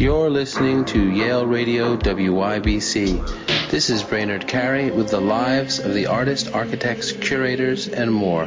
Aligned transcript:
You're 0.00 0.30
listening 0.30 0.86
to 0.86 1.10
Yale 1.10 1.44
Radio 1.44 1.94
WYBC. 1.94 3.68
This 3.70 3.90
is 3.90 4.02
Brainard 4.02 4.48
Carey 4.48 4.90
with 4.90 5.10
the 5.10 5.20
lives 5.20 5.78
of 5.78 5.92
the 5.92 6.06
artists, 6.06 6.48
architects, 6.48 7.12
curators, 7.12 7.86
and 7.86 8.10
more. 8.10 8.46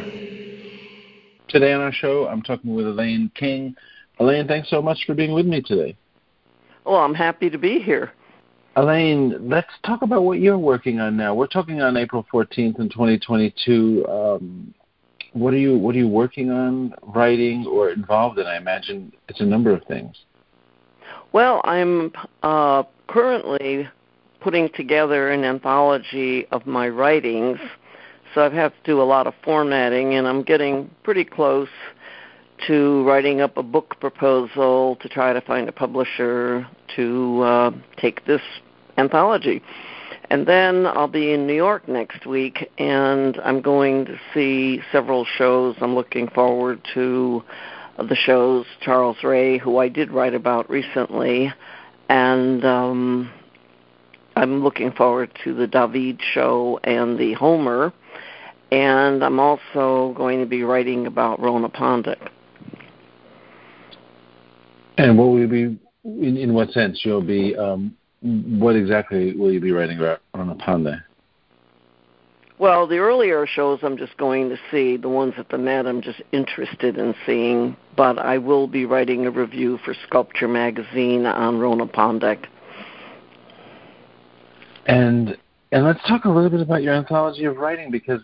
Today 1.49 1.73
on 1.73 1.81
our 1.81 1.91
show, 1.91 2.27
I'm 2.27 2.41
talking 2.41 2.73
with 2.73 2.87
Elaine 2.87 3.29
King. 3.35 3.75
Elaine, 4.19 4.47
thanks 4.47 4.67
so 4.71 4.81
much 4.81 5.05
for 5.05 5.13
being 5.13 5.31
with 5.31 5.45
me 5.45 5.61
today. 5.61 5.95
Well, 6.85 6.95
I'm 6.95 7.13
happy 7.13 7.51
to 7.51 7.59
be 7.59 7.79
here. 7.79 8.13
Elaine, 8.75 9.47
let's 9.47 9.69
talk 9.85 10.01
about 10.01 10.23
what 10.23 10.39
you're 10.39 10.57
working 10.57 10.99
on 10.99 11.15
now. 11.15 11.35
We're 11.35 11.45
talking 11.45 11.83
on 11.83 11.97
April 11.97 12.25
14th 12.33 12.79
in 12.79 12.89
2022. 12.89 14.07
Um, 14.09 14.73
what 15.33 15.53
are 15.53 15.57
you 15.57 15.77
What 15.77 15.93
are 15.93 15.99
you 15.99 16.07
working 16.07 16.49
on, 16.49 16.95
writing, 17.03 17.67
or 17.67 17.91
involved 17.91 18.39
in? 18.39 18.47
I 18.47 18.57
imagine 18.57 19.13
it's 19.29 19.39
a 19.39 19.45
number 19.45 19.69
of 19.69 19.83
things. 19.83 20.17
Well, 21.33 21.61
I'm 21.63 22.11
uh, 22.43 22.83
currently 23.07 23.89
putting 24.39 24.69
together 24.69 25.31
an 25.31 25.43
anthology 25.43 26.45
of 26.51 26.67
my 26.67 26.87
writings, 26.87 27.57
so 28.33 28.45
I've 28.45 28.53
had 28.53 28.69
to 28.69 28.77
do 28.83 29.01
a 29.01 29.03
lot 29.03 29.25
of 29.25 29.33
formatting, 29.43 30.13
and 30.13 30.27
I'm 30.27 30.43
getting 30.43 30.91
pretty 31.01 31.25
close 31.25 31.69
to 32.67 33.03
writing 33.07 33.41
up 33.41 33.57
a 33.57 33.63
book 33.63 33.95
proposal 33.99 34.95
to 35.01 35.09
try 35.09 35.33
to 35.33 35.41
find 35.41 35.67
a 35.67 35.71
publisher 35.71 36.67
to 36.97 37.41
uh, 37.41 37.71
take 37.97 38.23
this 38.27 38.41
anthology. 38.99 39.63
And 40.29 40.45
then 40.45 40.85
I'll 40.85 41.07
be 41.07 41.33
in 41.33 41.47
New 41.47 41.55
York 41.55 41.87
next 41.87 42.27
week, 42.27 42.69
and 42.77 43.39
I'm 43.43 43.59
going 43.59 44.05
to 44.05 44.19
see 44.35 44.81
several 44.91 45.25
shows. 45.25 45.75
I'm 45.81 45.95
looking 45.95 46.27
forward 46.27 46.79
to 46.93 47.43
of 47.97 48.09
the 48.09 48.15
shows, 48.15 48.65
Charles 48.81 49.17
Ray, 49.23 49.57
who 49.57 49.77
I 49.77 49.89
did 49.89 50.11
write 50.11 50.33
about 50.33 50.69
recently, 50.69 51.53
and 52.09 52.65
um, 52.65 53.31
I'm 54.35 54.63
looking 54.63 54.91
forward 54.91 55.31
to 55.43 55.53
the 55.53 55.67
David 55.67 56.19
show 56.33 56.79
and 56.83 57.17
the 57.17 57.33
Homer, 57.33 57.93
and 58.71 59.23
I'm 59.23 59.39
also 59.39 60.13
going 60.17 60.39
to 60.39 60.45
be 60.45 60.63
writing 60.63 61.05
about 61.05 61.39
Rona 61.39 61.69
Pondick. 61.69 62.29
And 64.97 65.17
what 65.17 65.25
will 65.29 65.39
you 65.39 65.47
be? 65.47 65.79
In, 66.05 66.37
in 66.37 66.53
what 66.53 66.71
sense 66.71 67.01
you'll 67.03 67.21
be? 67.21 67.55
Um, 67.55 67.95
what 68.21 68.75
exactly 68.75 69.35
will 69.35 69.51
you 69.51 69.59
be 69.59 69.71
writing 69.71 69.97
about 69.97 70.21
Rona 70.33 70.55
Pondick? 70.55 71.01
Well, 72.59 72.85
the 72.87 72.97
earlier 72.97 73.47
shows 73.47 73.79
I'm 73.81 73.97
just 73.97 74.15
going 74.17 74.49
to 74.49 74.57
see. 74.69 74.95
The 74.95 75.09
ones 75.09 75.33
at 75.37 75.49
the 75.49 75.57
Met 75.57 75.87
I'm 75.87 76.01
just 76.01 76.21
interested 76.31 76.97
in 76.97 77.15
seeing. 77.25 77.75
But 77.97 78.19
I 78.19 78.37
will 78.37 78.67
be 78.67 78.85
writing 78.85 79.25
a 79.25 79.31
review 79.31 79.79
for 79.83 79.95
Sculpture 80.07 80.47
Magazine 80.47 81.25
on 81.25 81.59
Rona 81.59 81.87
Pondick. 81.87 82.45
And 84.85 85.37
and 85.71 85.83
let's 85.83 85.99
talk 86.07 86.25
a 86.25 86.29
little 86.29 86.51
bit 86.51 86.61
about 86.61 86.83
your 86.83 86.93
anthology 86.93 87.45
of 87.45 87.57
writing 87.57 87.89
because 87.89 88.21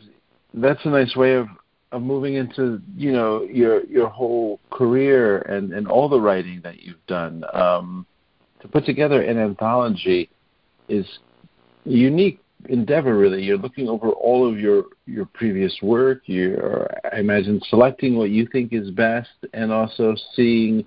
that's 0.53 0.85
a 0.85 0.89
nice 0.89 1.15
way 1.15 1.33
of, 1.33 1.47
of 1.91 2.03
moving 2.03 2.35
into 2.35 2.79
you 2.95 3.11
know 3.11 3.43
your 3.43 3.83
your 3.85 4.07
whole 4.07 4.59
career 4.69 5.39
and, 5.39 5.73
and 5.73 5.87
all 5.87 6.07
the 6.07 6.19
writing 6.19 6.61
that 6.63 6.81
you've 6.83 7.05
done. 7.07 7.43
Um, 7.53 8.05
to 8.61 8.67
put 8.67 8.85
together 8.85 9.21
an 9.21 9.39
anthology 9.39 10.29
is 10.89 11.07
unique 11.85 12.41
endeavor 12.67 13.17
really. 13.17 13.43
You're 13.43 13.57
looking 13.57 13.87
over 13.87 14.09
all 14.09 14.49
of 14.49 14.59
your 14.59 14.85
your 15.05 15.25
previous 15.25 15.77
work. 15.81 16.23
You're 16.25 16.87
i 17.11 17.19
imagine 17.19 17.61
selecting 17.69 18.17
what 18.17 18.29
you 18.29 18.47
think 18.51 18.73
is 18.73 18.91
best 18.91 19.29
and 19.53 19.71
also 19.71 20.15
seeing 20.35 20.85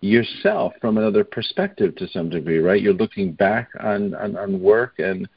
yourself 0.00 0.72
from 0.80 0.96
another 0.96 1.24
perspective 1.24 1.96
to 1.96 2.08
some 2.08 2.30
degree 2.30 2.58
right? 2.58 2.80
You're 2.80 2.94
looking 2.94 3.32
back 3.32 3.68
on 3.80 4.14
on, 4.14 4.36
on 4.36 4.60
work 4.60 4.98
and 4.98 5.28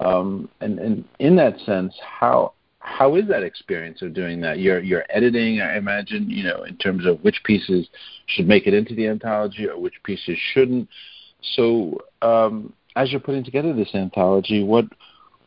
um 0.00 0.48
and 0.60 0.78
and 0.78 1.04
in 1.20 1.36
that 1.36 1.58
sense 1.60 1.94
how 2.02 2.54
how 2.80 3.14
is 3.14 3.28
that 3.28 3.42
experience 3.44 4.02
of 4.02 4.14
doing 4.14 4.40
that? 4.40 4.58
You're 4.58 4.80
you're 4.80 5.04
editing 5.10 5.60
i 5.60 5.76
imagine 5.76 6.28
you 6.28 6.42
know 6.42 6.64
in 6.64 6.76
terms 6.76 7.06
of 7.06 7.22
which 7.22 7.40
pieces 7.44 7.88
should 8.26 8.48
make 8.48 8.66
it 8.66 8.74
into 8.74 8.94
the 8.96 9.06
anthology 9.06 9.68
or 9.68 9.78
which 9.78 10.02
pieces 10.02 10.36
shouldn't. 10.52 10.88
So 11.54 11.98
um 12.20 12.72
as 12.96 13.12
you're 13.12 13.20
putting 13.20 13.44
together 13.44 13.72
this 13.72 13.94
anthology 13.94 14.64
what 14.64 14.86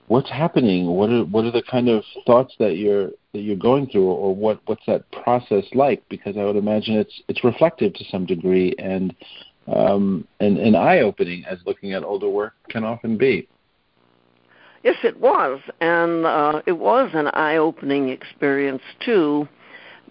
what's 0.08 0.30
happening? 0.30 0.88
What 0.88 1.10
are 1.10 1.24
what 1.26 1.46
are 1.46 1.52
the 1.52 1.64
kind 1.64 1.90
of 1.90 2.04
thoughts 2.26 2.54
that 2.60 2.78
you're 2.78 3.10
that 3.34 3.40
you're 3.40 3.56
going 3.56 3.88
through, 3.88 4.06
or 4.06 4.36
what 4.36 4.60
what's 4.66 4.86
that 4.88 5.10
process 5.12 5.66
like? 5.74 6.04
Because 6.10 6.38
I 6.38 6.44
would 6.44 6.56
imagine 6.56 6.96
it's 6.96 7.22
it's 7.28 7.44
reflective 7.44 7.94
to 7.94 8.06
some 8.06 8.26
degree 8.26 8.76
and 8.80 9.16
um, 9.68 10.28
and, 10.40 10.58
and 10.58 10.76
eye 10.76 11.00
opening 11.00 11.46
as 11.46 11.60
looking 11.66 11.94
at 11.94 12.04
older 12.04 12.30
work 12.30 12.54
can 12.70 12.84
often 12.84 13.18
be. 13.18 13.48
Yes, 14.84 14.98
it 15.04 15.18
was, 15.18 15.62
and 15.80 16.26
uh, 16.26 16.62
it 16.66 16.74
was 16.74 17.12
an 17.14 17.28
eye 17.28 17.56
opening 17.56 18.10
experience 18.10 18.82
too, 19.00 19.48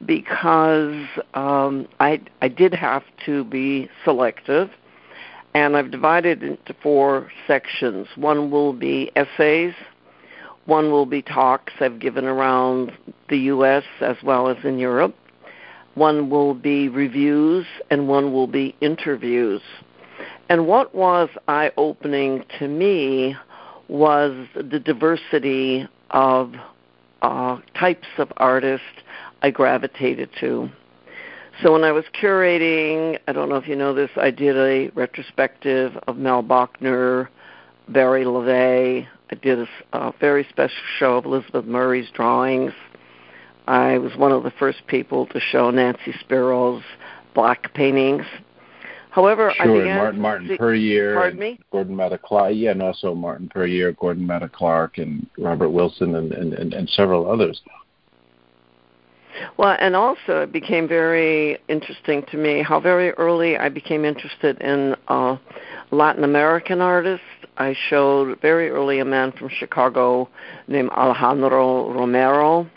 because 0.07 1.07
um, 1.35 1.87
I 2.01 2.23
I 2.41 2.49
did 2.49 2.73
have 2.73 3.03
to 3.27 3.45
be 3.45 3.91
selective 4.05 4.71
and 5.55 5.77
I've 5.77 5.91
divided 5.91 6.43
it 6.43 6.51
into 6.51 6.75
four 6.83 7.31
sections. 7.47 8.07
One 8.17 8.51
will 8.51 8.73
be 8.73 9.11
essays, 9.17 9.75
one 10.67 10.91
will 10.91 11.07
be 11.07 11.23
talks 11.23 11.73
I've 11.81 11.99
given 11.99 12.25
around 12.25 12.93
the 13.29 13.39
US 13.39 13.85
as 14.01 14.17
well 14.23 14.49
as 14.49 14.57
in 14.65 14.79
Europe, 14.79 15.15
one 15.95 16.31
will 16.31 16.55
be 16.55 16.89
reviews, 16.89 17.67
and 17.91 18.09
one 18.09 18.33
will 18.33 18.47
be 18.47 18.75
interviews. 18.81 19.61
And 20.49 20.67
what 20.67 20.95
was 20.95 21.29
eye 21.49 21.71
opening 21.77 22.45
to 22.59 22.69
me 22.69 23.37
was 23.89 24.47
the 24.55 24.79
diversity 24.79 25.87
of 26.11 26.55
uh, 27.21 27.59
types 27.79 28.09
of 28.19 28.33
artists 28.39 28.87
I 29.43 29.51
gravitated 29.51 30.31
to. 30.41 30.71
So 31.63 31.73
when 31.73 31.85
I 31.85 31.93
was 31.93 32.05
curating, 32.21 33.19
I 33.29 33.33
don't 33.33 33.49
know 33.49 33.57
if 33.57 33.69
you 33.69 33.77
know 33.77 33.95
this, 33.95 34.11
I 34.17 34.33
did 34.33 34.57
a 34.57 34.91
retrospective 34.97 35.97
of 36.09 36.17
Mel 36.17 36.43
Bochner, 36.43 37.29
Barry 37.89 38.25
Le 38.25 38.45
Va. 38.45 39.09
I 39.31 39.35
did 39.41 39.61
a, 39.61 39.67
a 39.93 40.13
very 40.19 40.45
special 40.51 40.83
show 40.99 41.17
of 41.19 41.25
Elizabeth 41.25 41.65
Murray's 41.65 42.11
drawings. 42.11 42.73
I 43.69 43.99
was 43.99 44.17
one 44.17 44.33
of 44.33 44.43
the 44.43 44.51
first 44.51 44.85
people 44.89 45.27
to 45.27 45.39
show 45.39 45.71
Nancy 45.71 46.13
Spero's 46.19 46.83
black 47.33 47.73
paintings. 47.75 48.25
However, 49.11 49.53
sure, 49.55 49.77
I 49.77 49.79
began 49.79 49.97
Martin 49.99 50.21
Martin 50.21 50.49
see, 50.49 50.57
Puryear, 50.57 51.15
pardon 51.15 51.39
me? 51.39 51.61
Gordon 51.71 52.19
Clark, 52.25 52.55
yeah, 52.57 52.71
and 52.73 52.83
also 52.83 53.15
Martin 53.15 53.49
Puryear, 53.49 53.93
Gordon 53.93 54.27
Matta 54.27 54.49
Clark, 54.49 54.99
and 54.99 55.27
Robert 55.39 55.71
Wilson, 55.71 56.17
and, 56.17 56.33
and, 56.33 56.55
and, 56.55 56.75
and 56.75 56.89
several 56.91 57.31
others. 57.31 57.61
Well, 59.57 59.77
and 59.81 59.97
also 59.97 60.43
it 60.43 60.53
became 60.53 60.89
very 60.89 61.59
interesting 61.69 62.25
to 62.31 62.37
me 62.37 62.63
how 62.63 62.81
very 62.81 63.11
early 63.13 63.57
I 63.57 63.69
became 63.69 64.05
interested 64.05 64.61
in 64.61 64.97
uh, 65.09 65.37
Latin 65.91 66.25
American 66.25 66.81
artists. 66.81 67.25
I 67.59 67.75
showed 67.89 68.41
very 68.41 68.71
early 68.71 68.99
a 68.99 69.05
man 69.05 69.33
from 69.33 69.49
Chicago 69.49 70.29
named 70.69 70.91
Alejandro 70.91 71.93
Romero. 71.93 72.69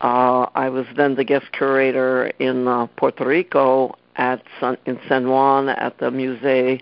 Uh, 0.00 0.46
I 0.54 0.68
was 0.68 0.86
then 0.96 1.14
the 1.14 1.24
guest 1.24 1.46
curator 1.52 2.26
in 2.38 2.66
uh, 2.66 2.86
Puerto 2.96 3.26
Rico 3.26 3.96
at 4.16 4.42
San, 4.58 4.76
in 4.86 4.98
San 5.08 5.28
Juan 5.28 5.68
at 5.68 5.98
the 5.98 6.10
Museo 6.10 6.78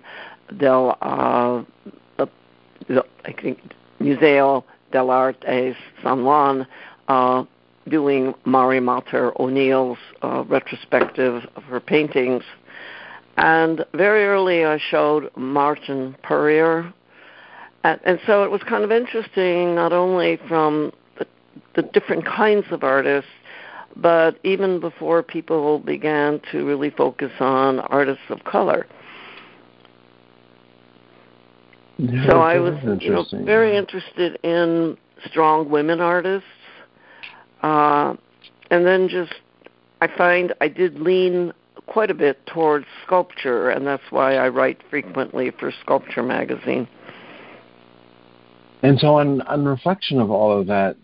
del 0.56 0.97
uh, 1.03 1.62
I 3.25 3.32
think 3.32 3.59
Museo 3.99 4.65
del 4.93 5.10
Arte 5.10 5.76
San 6.03 6.25
Juan. 6.25 6.66
Uh, 7.09 7.44
doing 7.88 8.34
Mari 8.44 8.81
Mater 8.81 9.32
O'Neill's 9.41 9.99
uh, 10.22 10.44
retrospective 10.47 11.44
of 11.56 11.62
her 11.65 11.81
paintings. 11.81 12.43
And 13.37 13.84
very 13.94 14.25
early 14.25 14.65
I 14.65 14.78
showed 14.78 15.31
Martin 15.37 16.17
Puryear. 16.23 16.93
And, 17.85 18.00
and 18.05 18.20
so 18.26 18.43
it 18.44 18.50
was 18.50 18.62
kind 18.69 18.85
of 18.85 18.90
interesting, 18.90 19.75
not 19.75 19.93
only 19.93 20.38
from 20.49 20.93
the, 21.19 21.26
the 21.76 21.82
different 21.82 22.25
kinds 22.26 22.67
of 22.70 22.82
artists, 22.82 23.31
but 23.96 24.38
even 24.44 24.81
before 24.81 25.23
people 25.23 25.79
began 25.81 26.41
to 26.52 26.64
really 26.64 26.91
focus 26.91 27.32
on 27.41 27.81
artists 27.81 28.25
of 28.29 28.44
color. 28.44 28.87
Yeah, 31.99 32.26
so 32.29 32.41
I 32.41 32.58
was 32.58 32.75
you 33.00 33.11
know, 33.11 33.25
very 33.44 33.76
interested 33.76 34.38
in 34.44 34.96
strong 35.26 35.69
women 35.69 36.00
artists 36.00 36.46
uh, 37.62 38.14
and 38.70 38.87
then 38.87 39.08
just, 39.08 39.34
I 40.00 40.08
find 40.08 40.55
I 40.60 40.69
did 40.69 40.99
lean 40.99 41.52
quite 41.87 42.10
a 42.10 42.14
bit 42.14 42.44
towards 42.46 42.87
sculpture, 43.05 43.70
and 43.70 43.87
that's 43.87 44.02
why 44.10 44.37
I 44.37 44.49
write 44.49 44.78
frequently 44.90 45.50
for 45.58 45.72
Sculpture 45.82 46.22
Magazine. 46.22 46.87
And 48.82 48.99
so, 49.00 49.16
on, 49.16 49.40
on 49.43 49.64
reflection 49.64 50.20
of 50.20 50.31
all 50.31 50.60
of 50.60 50.66
that, 50.69 50.96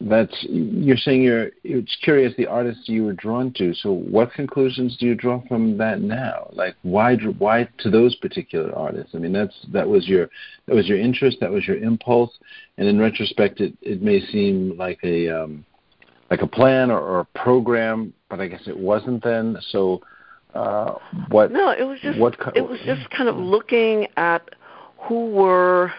that's 0.00 0.34
you're 0.48 0.96
saying 0.96 1.22
you're 1.22 1.50
it's 1.64 1.96
curious 2.02 2.34
the 2.36 2.46
artists 2.46 2.88
you 2.88 3.04
were 3.04 3.14
drawn 3.14 3.52
to. 3.54 3.72
So 3.74 3.92
what 3.92 4.32
conclusions 4.32 4.96
do 4.98 5.06
you 5.06 5.14
draw 5.14 5.42
from 5.48 5.78
that 5.78 6.00
now? 6.00 6.50
Like 6.52 6.76
why 6.82 7.16
why 7.16 7.68
to 7.78 7.90
those 7.90 8.14
particular 8.16 8.74
artists? 8.76 9.14
I 9.14 9.18
mean 9.18 9.32
that's 9.32 9.54
that 9.72 9.88
was 9.88 10.06
your 10.06 10.28
that 10.66 10.74
was 10.74 10.86
your 10.86 10.98
interest 10.98 11.38
that 11.40 11.50
was 11.50 11.66
your 11.66 11.78
impulse. 11.78 12.30
And 12.76 12.86
in 12.86 12.98
retrospect 12.98 13.60
it 13.60 13.74
it 13.80 14.02
may 14.02 14.20
seem 14.20 14.76
like 14.76 14.98
a 15.02 15.30
um 15.30 15.64
like 16.30 16.42
a 16.42 16.46
plan 16.46 16.90
or, 16.90 17.00
or 17.00 17.20
a 17.20 17.24
program 17.38 18.12
but 18.28 18.40
i 18.40 18.46
guess 18.46 18.62
it 18.66 18.78
wasn't 18.78 19.22
then 19.22 19.56
so 19.70 20.00
uh 20.54 20.94
what 21.28 21.50
no 21.52 21.70
it 21.70 21.84
was 21.84 21.98
just 22.00 22.18
what, 22.18 22.36
it 22.54 22.68
was 22.68 22.78
just 22.84 23.08
kind 23.10 23.28
of 23.28 23.36
looking 23.36 24.06
at 24.16 24.48
who 24.98 25.30
were 25.30 25.92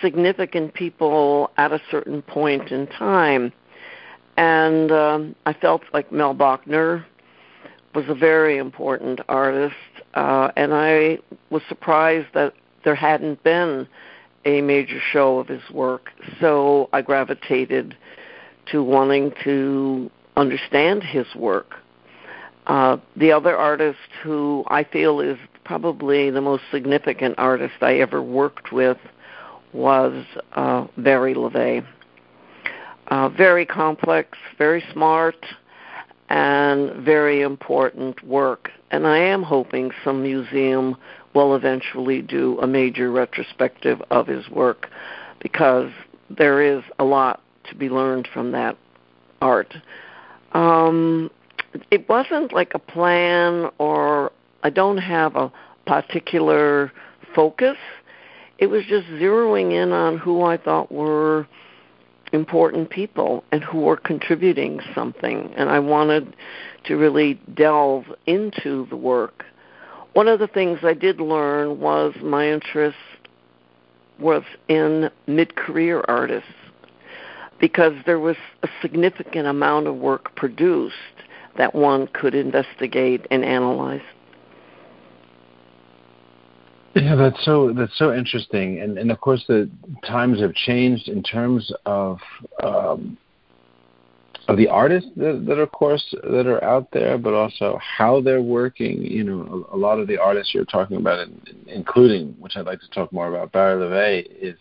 significant 0.00 0.74
people 0.74 1.50
at 1.56 1.72
a 1.72 1.80
certain 1.90 2.22
point 2.22 2.70
in 2.70 2.86
time. 2.86 3.52
And 4.36 4.90
um, 4.90 5.34
I 5.46 5.52
felt 5.52 5.82
like 5.92 6.10
Mel 6.12 6.34
Bochner 6.34 7.04
was 7.94 8.04
a 8.08 8.14
very 8.14 8.58
important 8.58 9.20
artist, 9.28 9.74
uh, 10.14 10.50
and 10.56 10.72
I 10.72 11.18
was 11.50 11.62
surprised 11.68 12.28
that 12.34 12.54
there 12.84 12.94
hadn't 12.94 13.42
been 13.42 13.86
a 14.44 14.62
major 14.62 15.00
show 15.12 15.38
of 15.38 15.48
his 15.48 15.62
work. 15.70 16.10
So 16.40 16.88
I 16.92 17.02
gravitated 17.02 17.96
to 18.72 18.82
wanting 18.82 19.32
to 19.44 20.10
understand 20.36 21.02
his 21.02 21.26
work. 21.34 21.74
Uh, 22.66 22.98
the 23.16 23.32
other 23.32 23.56
artist 23.56 23.98
who 24.22 24.64
I 24.68 24.84
feel 24.84 25.20
is 25.20 25.38
probably 25.64 26.30
the 26.30 26.40
most 26.40 26.62
significant 26.70 27.34
artist 27.38 27.74
I 27.80 27.94
ever 27.98 28.22
worked 28.22 28.72
with 28.72 28.98
was 29.72 30.24
uh, 30.52 30.86
Barry 30.96 31.34
Le 31.34 31.50
Va. 31.50 31.82
Uh, 33.08 33.28
very 33.28 33.66
complex, 33.66 34.38
very 34.56 34.84
smart, 34.92 35.44
and 36.28 37.04
very 37.04 37.42
important 37.42 38.22
work. 38.24 38.70
And 38.90 39.06
I 39.06 39.18
am 39.18 39.42
hoping 39.42 39.90
some 40.04 40.22
museum 40.22 40.96
will 41.34 41.54
eventually 41.54 42.22
do 42.22 42.58
a 42.60 42.66
major 42.66 43.10
retrospective 43.10 44.00
of 44.10 44.26
his 44.26 44.48
work 44.48 44.88
because 45.40 45.90
there 46.28 46.62
is 46.62 46.82
a 46.98 47.04
lot 47.04 47.42
to 47.70 47.74
be 47.74 47.88
learned 47.88 48.28
from 48.32 48.52
that 48.52 48.76
art. 49.40 49.74
Um, 50.52 51.30
it 51.90 52.08
wasn't 52.08 52.52
like 52.52 52.74
a 52.74 52.78
plan 52.78 53.70
or 53.78 54.32
I 54.62 54.70
don't 54.70 54.98
have 54.98 55.36
a 55.36 55.52
particular 55.86 56.92
focus 57.34 57.76
it 58.60 58.68
was 58.68 58.84
just 58.84 59.06
zeroing 59.08 59.72
in 59.72 59.92
on 59.92 60.18
who 60.18 60.42
I 60.42 60.58
thought 60.58 60.92
were 60.92 61.48
important 62.32 62.90
people 62.90 63.42
and 63.50 63.64
who 63.64 63.80
were 63.80 63.96
contributing 63.96 64.80
something. 64.94 65.52
And 65.56 65.70
I 65.70 65.78
wanted 65.78 66.36
to 66.84 66.96
really 66.96 67.40
delve 67.54 68.04
into 68.26 68.86
the 68.90 68.96
work. 68.96 69.46
One 70.12 70.28
of 70.28 70.38
the 70.38 70.46
things 70.46 70.80
I 70.82 70.92
did 70.92 71.20
learn 71.20 71.80
was 71.80 72.14
my 72.22 72.50
interest 72.50 72.98
was 74.18 74.42
in 74.68 75.10
mid 75.26 75.56
career 75.56 76.04
artists 76.06 76.52
because 77.60 77.92
there 78.06 78.18
was 78.18 78.36
a 78.62 78.68
significant 78.80 79.46
amount 79.46 79.86
of 79.86 79.96
work 79.96 80.34
produced 80.34 80.94
that 81.56 81.74
one 81.74 82.06
could 82.08 82.34
investigate 82.34 83.26
and 83.30 83.44
analyze. 83.44 84.00
Yeah, 86.94 87.14
that's 87.14 87.44
so 87.44 87.72
that's 87.72 87.96
so 87.96 88.12
interesting, 88.12 88.80
and 88.80 88.98
and 88.98 89.12
of 89.12 89.20
course 89.20 89.44
the 89.46 89.70
times 90.04 90.40
have 90.40 90.54
changed 90.54 91.06
in 91.06 91.22
terms 91.22 91.72
of 91.86 92.18
um, 92.64 93.16
of 94.48 94.56
the 94.56 94.66
artists 94.66 95.08
that, 95.16 95.44
that 95.46 95.58
are, 95.58 95.62
of 95.62 95.70
course, 95.70 96.04
that 96.24 96.46
are 96.48 96.62
out 96.64 96.88
there, 96.92 97.16
but 97.16 97.32
also 97.32 97.78
how 97.80 98.20
they're 98.20 98.42
working. 98.42 99.00
You 99.02 99.22
know, 99.22 99.66
a, 99.70 99.76
a 99.76 99.78
lot 99.78 100.00
of 100.00 100.08
the 100.08 100.18
artists 100.18 100.52
you're 100.52 100.64
talking 100.64 100.96
about, 100.96 101.28
including 101.68 102.34
which 102.40 102.56
I'd 102.56 102.66
like 102.66 102.80
to 102.80 102.90
talk 102.90 103.12
more 103.12 103.28
about, 103.28 103.52
Barry 103.52 103.78
Le 103.78 103.88
Va, 103.88 104.44
is 104.44 104.56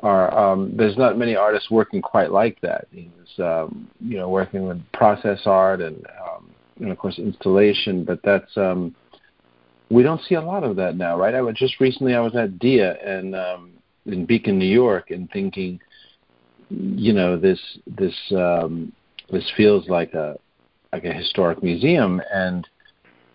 are 0.00 0.36
um, 0.36 0.72
there's 0.76 0.96
not 0.96 1.18
many 1.18 1.34
artists 1.34 1.70
working 1.70 2.00
quite 2.00 2.30
like 2.30 2.60
that. 2.60 2.86
He's 2.90 3.08
um, 3.38 3.88
you 4.00 4.16
know 4.16 4.28
working 4.28 4.66
with 4.66 4.80
process 4.92 5.40
art 5.46 5.80
and 5.80 6.04
um, 6.22 6.50
and 6.80 6.90
of 6.90 6.98
course 6.98 7.18
installation, 7.18 8.04
but 8.04 8.20
that's 8.22 8.56
um, 8.56 8.94
we 9.90 10.02
don't 10.02 10.20
see 10.28 10.34
a 10.34 10.40
lot 10.40 10.64
of 10.64 10.76
that 10.76 10.96
now, 10.96 11.18
right? 11.18 11.34
I 11.34 11.40
was 11.40 11.56
just 11.56 11.80
recently 11.80 12.14
I 12.14 12.20
was 12.20 12.36
at 12.36 12.58
DIA 12.58 12.96
and 13.04 13.34
um, 13.34 13.72
in 14.06 14.26
Beacon, 14.26 14.58
New 14.58 14.66
York, 14.66 15.10
and 15.10 15.30
thinking, 15.30 15.80
you 16.70 17.12
know, 17.12 17.36
this 17.36 17.60
this 17.86 18.14
um, 18.32 18.92
this 19.30 19.50
feels 19.56 19.88
like 19.88 20.14
a 20.14 20.36
like 20.92 21.04
a 21.04 21.12
historic 21.12 21.62
museum, 21.62 22.20
and 22.32 22.66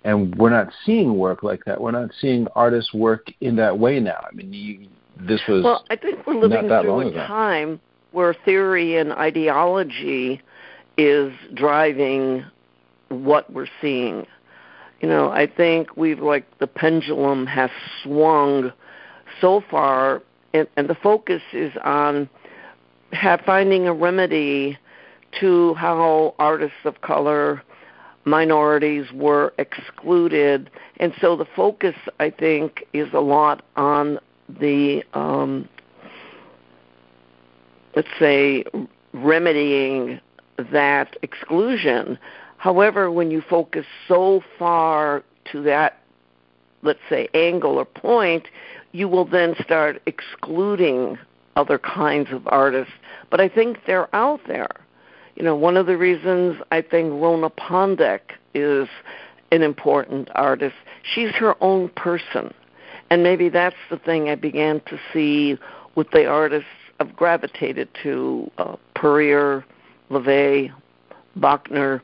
and 0.04 0.36
we're 0.36 0.50
not 0.50 0.71
seeing 0.86 1.18
work 1.18 1.44
like 1.44 1.63
that. 1.65 1.80
We're 1.80 1.92
not 1.92 2.12
seeing 2.19 2.48
artists 2.56 2.94
work 2.94 3.27
in 3.42 3.56
that 3.57 3.77
way 3.77 4.00
now. 4.00 4.25
I 4.30 4.33
mean, 4.33 4.54
you, 4.54 4.88
this 5.19 5.42
was 5.48 5.63
well. 5.63 5.86
I 5.89 5.95
think 5.95 6.25
we're 6.25 6.36
living 6.36 6.68
through 6.68 7.10
a 7.10 7.27
time 7.27 7.80
where 8.12 8.36
theory 8.45 8.98
and 8.98 9.12
ideology 9.13 10.42
is 10.98 11.33
driving 11.56 12.45
what 13.10 13.51
we're 13.51 13.68
seeing 13.81 14.25
you 15.04 15.10
know, 15.10 15.31
I 15.31 15.48
think 15.48 15.98
we've 15.98 16.21
like 16.21 16.45
the 16.60 16.65
pendulum 16.65 17.45
has 17.48 17.69
swung 18.01 18.71
so 19.42 19.62
far, 19.69 20.24
and, 20.54 20.65
and 20.77 20.88
the 20.88 20.95
focus 20.95 21.42
is 21.51 21.74
on 21.83 22.30
have, 23.12 23.42
finding 23.42 23.86
a 23.86 23.94
remedy 23.94 24.77
to 25.42 25.74
how 25.74 26.33
artists 26.39 26.77
of 26.86 27.01
color, 27.01 27.62
minorities 28.24 29.12
were 29.13 29.54
excluded, 29.57 30.69
and 31.01 31.13
so 31.19 31.36
the 31.36 31.48
focus 31.54 31.95
I 32.21 32.30
think 32.30 32.86
is 32.94 33.10
a 33.12 33.19
lot 33.19 33.65
on 33.75 34.19
the 34.60 35.04
um, 35.14 35.68
let's 37.96 38.08
say 38.20 38.64
remedying 39.14 40.20
that 40.72 41.16
exclusion 41.22 42.18
However, 42.64 43.12
when 43.12 43.30
you 43.30 43.42
focus 43.42 43.86
so 44.08 44.42
far 44.58 45.22
to 45.52 45.62
that, 45.64 46.02
let's 46.82 47.02
say, 47.10 47.28
angle 47.34 47.78
or 47.78 47.84
point, 47.84 48.48
you 48.94 49.10
will 49.10 49.26
then 49.26 49.54
start 49.62 50.02
excluding 50.06 51.20
other 51.58 51.78
kinds 51.78 52.32
of 52.32 52.48
artists. 52.48 52.94
But 53.30 53.42
I 53.42 53.50
think 53.50 53.80
they're 53.86 54.08
out 54.16 54.40
there. 54.48 54.70
You 55.36 55.44
know, 55.44 55.58
one 55.58 55.76
of 55.76 55.88
the 55.88 55.98
reasons 55.98 56.56
I 56.72 56.82
think 56.82 57.12
Rona 57.12 57.50
Pondick 57.50 58.32
is 58.54 58.88
an 59.52 59.62
important 59.62 60.30
artist, 60.34 60.76
she's 61.04 61.32
her 61.32 61.62
own 61.62 61.90
person. 61.90 62.54
And 63.13 63.21
maybe 63.21 63.48
that's 63.48 63.75
the 63.92 64.00
thing 64.00 64.30
I 64.30 64.33
began 64.33 64.82
to 64.88 65.00
see 65.13 65.55
with 65.93 66.10
the 66.10 66.25
artists 66.25 66.67
I've 67.00 67.15
gravitated 67.15 67.88
to 68.01 68.50
uh, 68.58 68.75
Puryear, 68.96 69.63
Le 70.10 70.20
Va, 70.20 70.75
Bochner, 71.38 72.01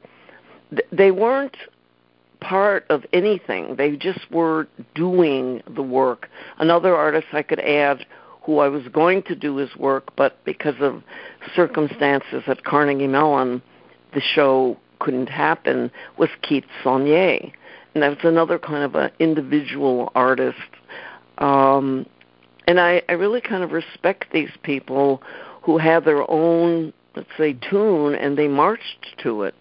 they 0.91 1.09
weren't 1.09 1.57
part 2.41 2.85
of 2.91 3.07
anything. 3.11 3.75
They 3.75 3.95
just 3.95 4.29
were 4.29 4.67
doing 4.93 5.63
the 5.67 5.81
work. 5.81 6.29
Another 6.59 6.95
artist 6.95 7.25
I 7.33 7.41
could 7.41 7.59
add 7.59 8.05
who 8.43 8.59
I 8.59 8.67
was 8.67 8.87
going 8.89 9.23
to 9.23 9.35
do 9.35 9.55
his 9.55 9.75
work, 9.77 10.15
but 10.15 10.37
because 10.45 10.75
of 10.79 11.01
circumstances 11.55 12.43
at 12.45 12.65
Carnegie 12.65 13.07
Mellon, 13.07 13.63
the 14.13 14.21
show 14.21 14.77
couldn't 14.99 15.29
happen, 15.29 15.89
was 16.19 16.29
Keith 16.43 16.65
Sonnier. 16.83 17.51
And 17.95 18.03
that 18.03 18.09
was 18.09 18.19
another 18.23 18.59
kind 18.59 18.83
of 18.83 18.93
an 18.93 19.09
individual 19.17 20.11
artist. 20.13 20.59
Um, 21.79 22.05
and 22.67 22.79
I, 22.79 23.01
I 23.09 23.13
really 23.13 23.41
kind 23.41 23.63
of 23.63 23.71
respect 23.71 24.25
these 24.31 24.51
people 24.63 25.23
who 25.63 25.77
have 25.77 26.05
their 26.05 26.29
own, 26.29 26.93
let's 27.15 27.29
say, 27.37 27.57
tune 27.69 28.15
and 28.15 28.37
they 28.37 28.47
marched 28.47 29.07
to 29.23 29.43
it. 29.43 29.55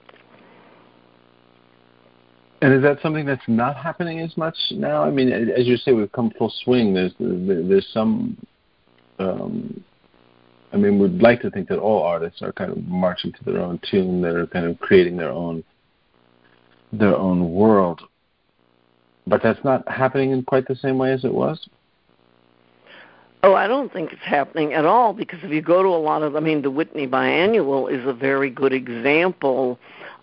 And 2.61 2.75
is 2.75 2.83
that 2.83 3.01
something 3.03 3.25
that's 3.25 3.41
not 3.47 3.77
happening 3.77 4.19
as 4.19 4.37
much 4.37 4.57
now? 4.73 5.05
I 5.05 5.11
mean, 5.11 5.31
as 5.31 5.67
you 5.67 5.77
say, 5.77 5.93
we've 5.93 6.11
come 6.11 6.33
full 6.37 6.53
swing. 6.65 6.93
There's 6.93 7.13
there's 7.21 7.87
some. 7.93 8.37
Um, 9.21 9.85
I 10.73 10.77
mean, 10.77 10.99
we'd 10.99 11.23
like 11.23 11.41
to 11.43 11.51
think 11.51 11.69
that 11.69 11.79
all 11.79 12.03
artists 12.03 12.43
are 12.43 12.53
kind 12.53 12.73
of 12.73 12.85
marching 12.87 13.33
to 13.33 13.45
their 13.45 13.61
own 13.61 13.81
tune. 13.89 14.21
They're 14.21 14.47
kind 14.49 14.67
of 14.67 14.79
creating 14.81 15.17
their 15.17 15.31
own 15.31 15.63
their 16.93 17.17
own 17.17 17.53
world. 17.53 18.01
But 19.29 19.41
that's 19.41 19.63
not 19.63 19.89
happening 19.89 20.33
in 20.33 20.43
quite 20.43 20.67
the 20.67 20.77
same 20.77 20.99
way 20.99 21.13
as 21.13 21.25
it 21.25 21.33
was. 21.33 21.69
Oh, 23.43 23.55
I 23.55 23.69
don't 23.69 23.93
think 23.93 24.13
it's 24.13 24.23
happening 24.23 24.73
at 24.75 24.85
all 24.85 25.13
because 25.13 25.39
if 25.43 25.51
you 25.51 25.63
go 25.63 25.83
to 25.83 25.89
a 25.89 26.03
lot 26.03 26.23
of, 26.23 26.35
I 26.35 26.41
mean, 26.41 26.63
the 26.63 26.71
Whitney 26.71 27.07
Biennial 27.07 27.87
is 27.87 28.05
a 28.05 28.13
very 28.13 28.51
good 28.51 28.73
example 28.73 29.79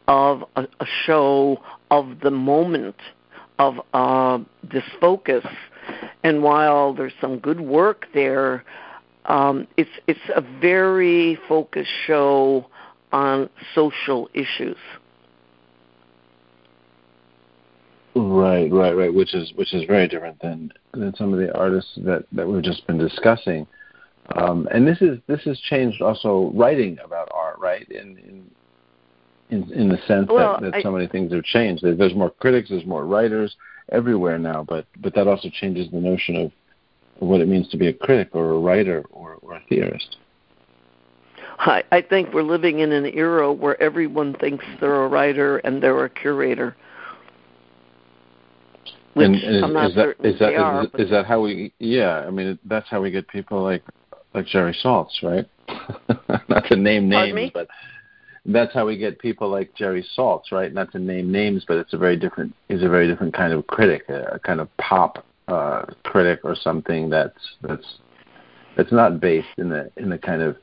of 0.07 0.43
a, 0.55 0.67
a 0.79 0.85
show 1.05 1.61
of 1.91 2.19
the 2.21 2.31
moment 2.31 2.97
of 3.57 3.79
uh, 3.93 4.39
this 4.63 4.83
focus. 4.99 5.45
And 6.23 6.43
while 6.43 6.93
there's 6.93 7.13
some 7.21 7.39
good 7.39 7.61
work 7.61 8.07
there, 8.13 8.65
um, 9.25 9.67
it's 9.77 9.89
it's 10.07 10.19
a 10.35 10.41
very 10.41 11.39
focused 11.47 11.91
show 12.05 12.67
on 13.11 13.49
social 13.73 14.29
issues. 14.33 14.77
Right, 18.15 18.71
right, 18.71 18.93
right. 18.93 19.13
Which 19.13 19.33
is 19.33 19.51
which 19.55 19.73
is 19.73 19.83
very 19.85 20.07
different 20.07 20.39
than 20.41 20.71
than 20.93 21.13
some 21.15 21.33
of 21.33 21.39
the 21.39 21.53
artists 21.57 21.91
that 21.97 22.25
that 22.31 22.47
we've 22.47 22.63
just 22.63 22.87
been 22.87 22.97
discussing. 22.97 23.67
Um, 24.37 24.67
and 24.71 24.87
this 24.87 25.01
is 25.01 25.19
this 25.27 25.41
has 25.43 25.59
changed 25.59 26.01
also 26.01 26.51
writing 26.55 26.97
about 27.03 27.29
art, 27.33 27.59
right? 27.59 27.87
In 27.89 28.17
in 28.17 28.51
in, 29.49 29.71
in 29.73 29.89
the 29.89 29.97
sense 30.07 30.29
well, 30.29 30.57
that, 30.59 30.71
that 30.71 30.75
I, 30.75 30.81
so 30.81 30.91
many 30.91 31.07
things 31.07 31.31
have 31.33 31.43
changed. 31.43 31.83
There's 31.83 32.15
more 32.15 32.31
critics, 32.31 32.69
there's 32.69 32.85
more 32.85 33.05
writers 33.05 33.55
everywhere 33.91 34.39
now, 34.39 34.63
but 34.63 34.85
but 35.01 35.13
that 35.15 35.27
also 35.27 35.49
changes 35.49 35.91
the 35.91 35.99
notion 35.99 36.37
of 36.37 36.51
what 37.19 37.41
it 37.41 37.47
means 37.47 37.69
to 37.69 37.77
be 37.77 37.87
a 37.87 37.93
critic 37.93 38.29
or 38.33 38.51
a 38.51 38.59
writer 38.59 39.03
or, 39.11 39.37
or 39.41 39.55
a 39.55 39.61
theorist. 39.69 40.17
I, 41.57 41.83
I 41.91 42.01
think 42.01 42.33
we're 42.33 42.43
living 42.43 42.79
in 42.79 42.91
an 42.91 43.05
era 43.05 43.51
where 43.51 43.81
everyone 43.81 44.33
thinks 44.33 44.65
they're 44.79 45.03
a 45.03 45.07
writer 45.07 45.57
and 45.59 45.81
they're 45.81 46.03
a 46.03 46.09
curator. 46.09 46.75
Which 49.15 49.27
and, 49.27 49.35
and 49.35 49.55
is, 49.55 49.63
I'm 49.63 49.73
not 49.73 49.89
is 49.89 49.95
that, 49.95 50.01
certain 50.01 50.25
is 50.25 50.39
that, 50.39 50.47
they 50.47 50.55
are, 50.55 50.83
is, 50.83 50.89
is 51.05 51.09
that 51.09 51.25
how 51.25 51.41
we? 51.41 51.73
Yeah, 51.79 52.25
I 52.27 52.31
mean 52.31 52.59
that's 52.65 52.89
how 52.89 53.01
we 53.01 53.11
get 53.11 53.27
people 53.29 53.63
like 53.63 53.81
like 54.33 54.45
Jerry 54.45 54.77
Saltz, 54.83 55.23
right? 55.23 55.47
not 56.49 56.65
to 56.67 56.75
name 56.75 57.07
names, 57.07 57.51
but 57.53 57.69
that's 58.45 58.73
how 58.73 58.85
we 58.85 58.97
get 58.97 59.17
people 59.19 59.49
like 59.49 59.73
Jerry 59.73 60.05
Saltz, 60.17 60.51
right? 60.51 60.73
Not 60.73 60.91
to 60.91 60.99
name 60.99 61.31
names, 61.31 61.63
but 61.65 61.77
it's 61.77 61.93
a 61.93 61.97
very 61.97 62.17
different. 62.17 62.53
He's 62.67 62.83
a 62.83 62.89
very 62.89 63.07
different 63.07 63.33
kind 63.33 63.53
of 63.53 63.65
critic, 63.67 64.03
a, 64.09 64.33
a 64.33 64.39
kind 64.39 64.59
of 64.59 64.67
pop 64.77 65.25
uh, 65.47 65.85
critic 66.03 66.41
or 66.43 66.55
something 66.55 67.09
that's 67.09 67.39
that's 67.61 67.85
that's 68.75 68.91
not 68.91 69.21
based 69.21 69.47
in 69.57 69.69
the 69.69 69.89
in 69.95 70.09
the 70.09 70.17
kind 70.17 70.41
of 70.41 70.57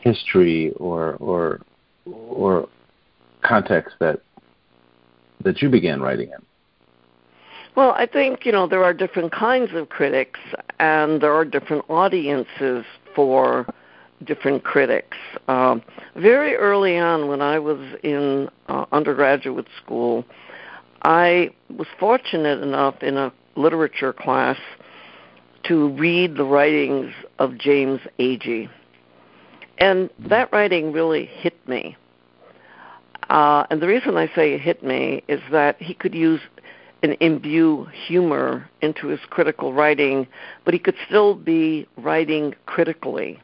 history 0.00 0.72
or 0.76 1.14
or 1.14 1.60
or 2.04 2.68
context 3.42 3.96
that 3.98 4.20
that 5.42 5.60
you 5.60 5.68
began 5.68 6.00
writing 6.00 6.28
in. 6.28 6.45
Well, 7.76 7.90
I 7.90 8.06
think 8.06 8.46
you 8.46 8.52
know 8.52 8.66
there 8.66 8.82
are 8.82 8.94
different 8.94 9.32
kinds 9.32 9.74
of 9.74 9.90
critics, 9.90 10.40
and 10.80 11.20
there 11.20 11.34
are 11.34 11.44
different 11.44 11.84
audiences 11.90 12.86
for 13.14 13.66
different 14.24 14.64
critics. 14.64 15.18
Um, 15.46 15.82
very 16.14 16.54
early 16.56 16.96
on, 16.96 17.28
when 17.28 17.42
I 17.42 17.58
was 17.58 17.78
in 18.02 18.48
uh, 18.68 18.86
undergraduate 18.92 19.66
school, 19.76 20.24
I 21.02 21.50
was 21.76 21.86
fortunate 22.00 22.62
enough 22.62 23.02
in 23.02 23.18
a 23.18 23.30
literature 23.56 24.14
class 24.14 24.56
to 25.64 25.90
read 25.90 26.36
the 26.36 26.44
writings 26.44 27.12
of 27.38 27.58
James 27.58 28.00
Agee. 28.18 28.70
And 29.76 30.08
that 30.18 30.50
writing 30.50 30.92
really 30.92 31.26
hit 31.26 31.68
me. 31.68 31.94
Uh, 33.28 33.66
and 33.68 33.82
the 33.82 33.86
reason 33.86 34.16
I 34.16 34.28
say 34.34 34.54
it 34.54 34.62
hit 34.62 34.82
me 34.82 35.22
is 35.28 35.40
that 35.50 35.82
he 35.82 35.92
could 35.92 36.14
use 36.14 36.40
and 37.02 37.16
imbue 37.20 37.86
humor 38.06 38.68
into 38.80 39.08
his 39.08 39.20
critical 39.30 39.72
writing, 39.72 40.26
but 40.64 40.74
he 40.74 40.80
could 40.80 40.96
still 41.06 41.34
be 41.34 41.86
writing 41.96 42.54
critically. 42.66 43.40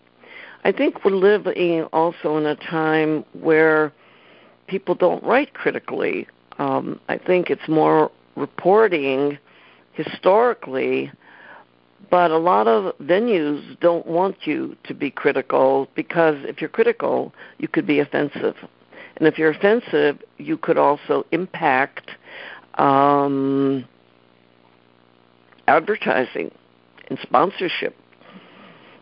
I 0.65 0.73
think 0.73 1.05
we're 1.05 1.13
living 1.13 1.85
also 1.93 2.37
in 2.37 2.47
a 2.47 2.57
time 2.57 3.25
where 3.33 3.93
people 4.69 4.95
don't 4.95 5.23
write 5.23 5.55
critically. 5.55 6.27
Um, 6.59 7.01
I 7.09 7.19
think 7.19 7.51
it's 7.51 7.69
more 7.69 8.11
reporting 8.37 9.39
historically, 9.93 11.11
but 12.11 12.31
a 12.31 12.39
lot 12.39 12.69
of 12.69 12.97
venues 12.99 13.79
don't 13.81 14.07
want 14.07 14.37
you 14.47 14.77
to 14.85 14.95
be 14.95 15.11
critical 15.11 15.89
because 15.95 16.37
if 16.45 16.61
you're 16.61 16.71
critical, 16.71 17.35
you 17.59 17.69
could 17.69 17.87
be 17.87 17.99
offensive. 17.99 18.57
And 19.17 19.27
if 19.29 19.39
you're 19.39 19.51
offensive, 19.51 20.23
you 20.39 20.57
could 20.57 20.79
also 20.79 21.27
impact 21.33 22.13
um, 22.75 23.87
advertising 25.69 26.51
and 27.09 27.19
sponsorship. 27.23 27.97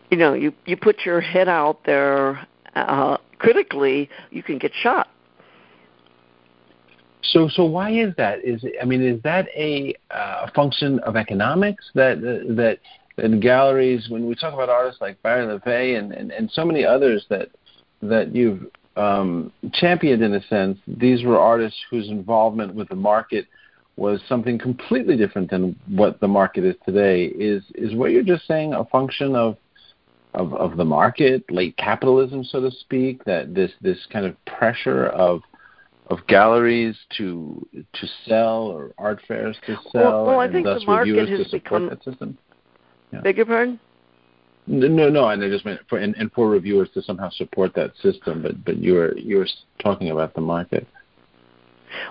You 0.09 0.17
know, 0.17 0.33
you 0.33 0.53
you 0.65 0.75
put 0.75 1.05
your 1.05 1.21
head 1.21 1.47
out 1.47 1.85
there 1.85 2.45
uh, 2.75 3.17
critically, 3.37 4.09
you 4.29 4.43
can 4.43 4.57
get 4.57 4.71
shot. 4.73 5.07
So, 7.23 7.47
so 7.47 7.63
why 7.63 7.91
is 7.91 8.13
that? 8.17 8.43
Is 8.43 8.63
I 8.81 8.85
mean, 8.85 9.01
is 9.01 9.21
that 9.23 9.47
a 9.55 9.93
uh, 10.09 10.47
function 10.53 10.99
of 10.99 11.15
economics 11.15 11.89
that 11.95 12.17
uh, 12.17 12.53
that 12.55 12.79
that 13.17 13.39
galleries, 13.39 14.07
when 14.09 14.25
we 14.27 14.35
talk 14.35 14.53
about 14.53 14.69
artists 14.69 15.01
like 15.01 15.21
Barry 15.21 15.45
Le 15.45 15.59
Va 15.59 15.97
and, 15.97 16.11
and, 16.11 16.31
and 16.31 16.49
so 16.51 16.65
many 16.65 16.85
others 16.85 17.25
that 17.29 17.49
that 18.01 18.35
you've 18.35 18.65
um, 18.95 19.51
championed 19.73 20.23
in 20.23 20.33
a 20.33 20.43
sense, 20.47 20.77
these 20.87 21.23
were 21.23 21.39
artists 21.39 21.79
whose 21.89 22.09
involvement 22.09 22.73
with 22.73 22.89
the 22.89 22.95
market 22.95 23.45
was 23.95 24.21
something 24.27 24.57
completely 24.57 25.17
different 25.17 25.49
than 25.49 25.75
what 25.87 26.19
the 26.19 26.27
market 26.27 26.63
is 26.63 26.75
today. 26.85 27.25
Is 27.25 27.63
is 27.75 27.95
what 27.95 28.11
you're 28.11 28.23
just 28.23 28.47
saying 28.47 28.73
a 28.73 28.85
function 28.85 29.35
of 29.35 29.57
of, 30.33 30.53
of 30.53 30.77
the 30.77 30.85
market, 30.85 31.43
late 31.51 31.75
capitalism, 31.77 32.43
so 32.43 32.61
to 32.61 32.71
speak? 32.71 33.23
That 33.25 33.53
this 33.53 33.71
this 33.81 33.97
kind 34.11 34.25
of 34.25 34.35
pressure 34.45 35.07
of 35.07 35.41
of 36.07 36.25
galleries 36.27 36.97
to 37.17 37.65
to 37.73 38.07
sell 38.27 38.63
or 38.63 38.91
art 38.97 39.21
fairs 39.27 39.57
to 39.65 39.75
sell, 39.91 40.03
well, 40.03 40.25
well, 40.25 40.39
I 40.39 40.45
and 40.45 40.53
think 40.53 40.65
thus 40.65 40.81
the 40.81 40.85
market 40.85 41.11
reviewers 41.11 41.29
has 41.29 41.39
to 41.39 41.49
support 41.49 41.83
become, 41.83 41.89
that 41.89 42.03
system. 42.03 42.37
Yeah. 43.11 43.21
Beg 43.21 43.37
your 43.37 43.45
pardon? 43.45 43.79
No, 44.67 45.09
no, 45.09 45.27
and 45.29 45.43
I 45.43 45.49
just 45.49 45.65
meant 45.65 45.81
for 45.89 45.97
and, 45.97 46.15
and 46.17 46.31
for 46.31 46.49
reviewers 46.49 46.89
to 46.93 47.01
somehow 47.01 47.29
support 47.31 47.73
that 47.75 47.91
system, 48.01 48.41
but 48.41 48.63
but 48.63 48.77
you're 48.77 49.17
you're 49.17 49.47
talking 49.79 50.11
about 50.11 50.33
the 50.33 50.41
market. 50.41 50.87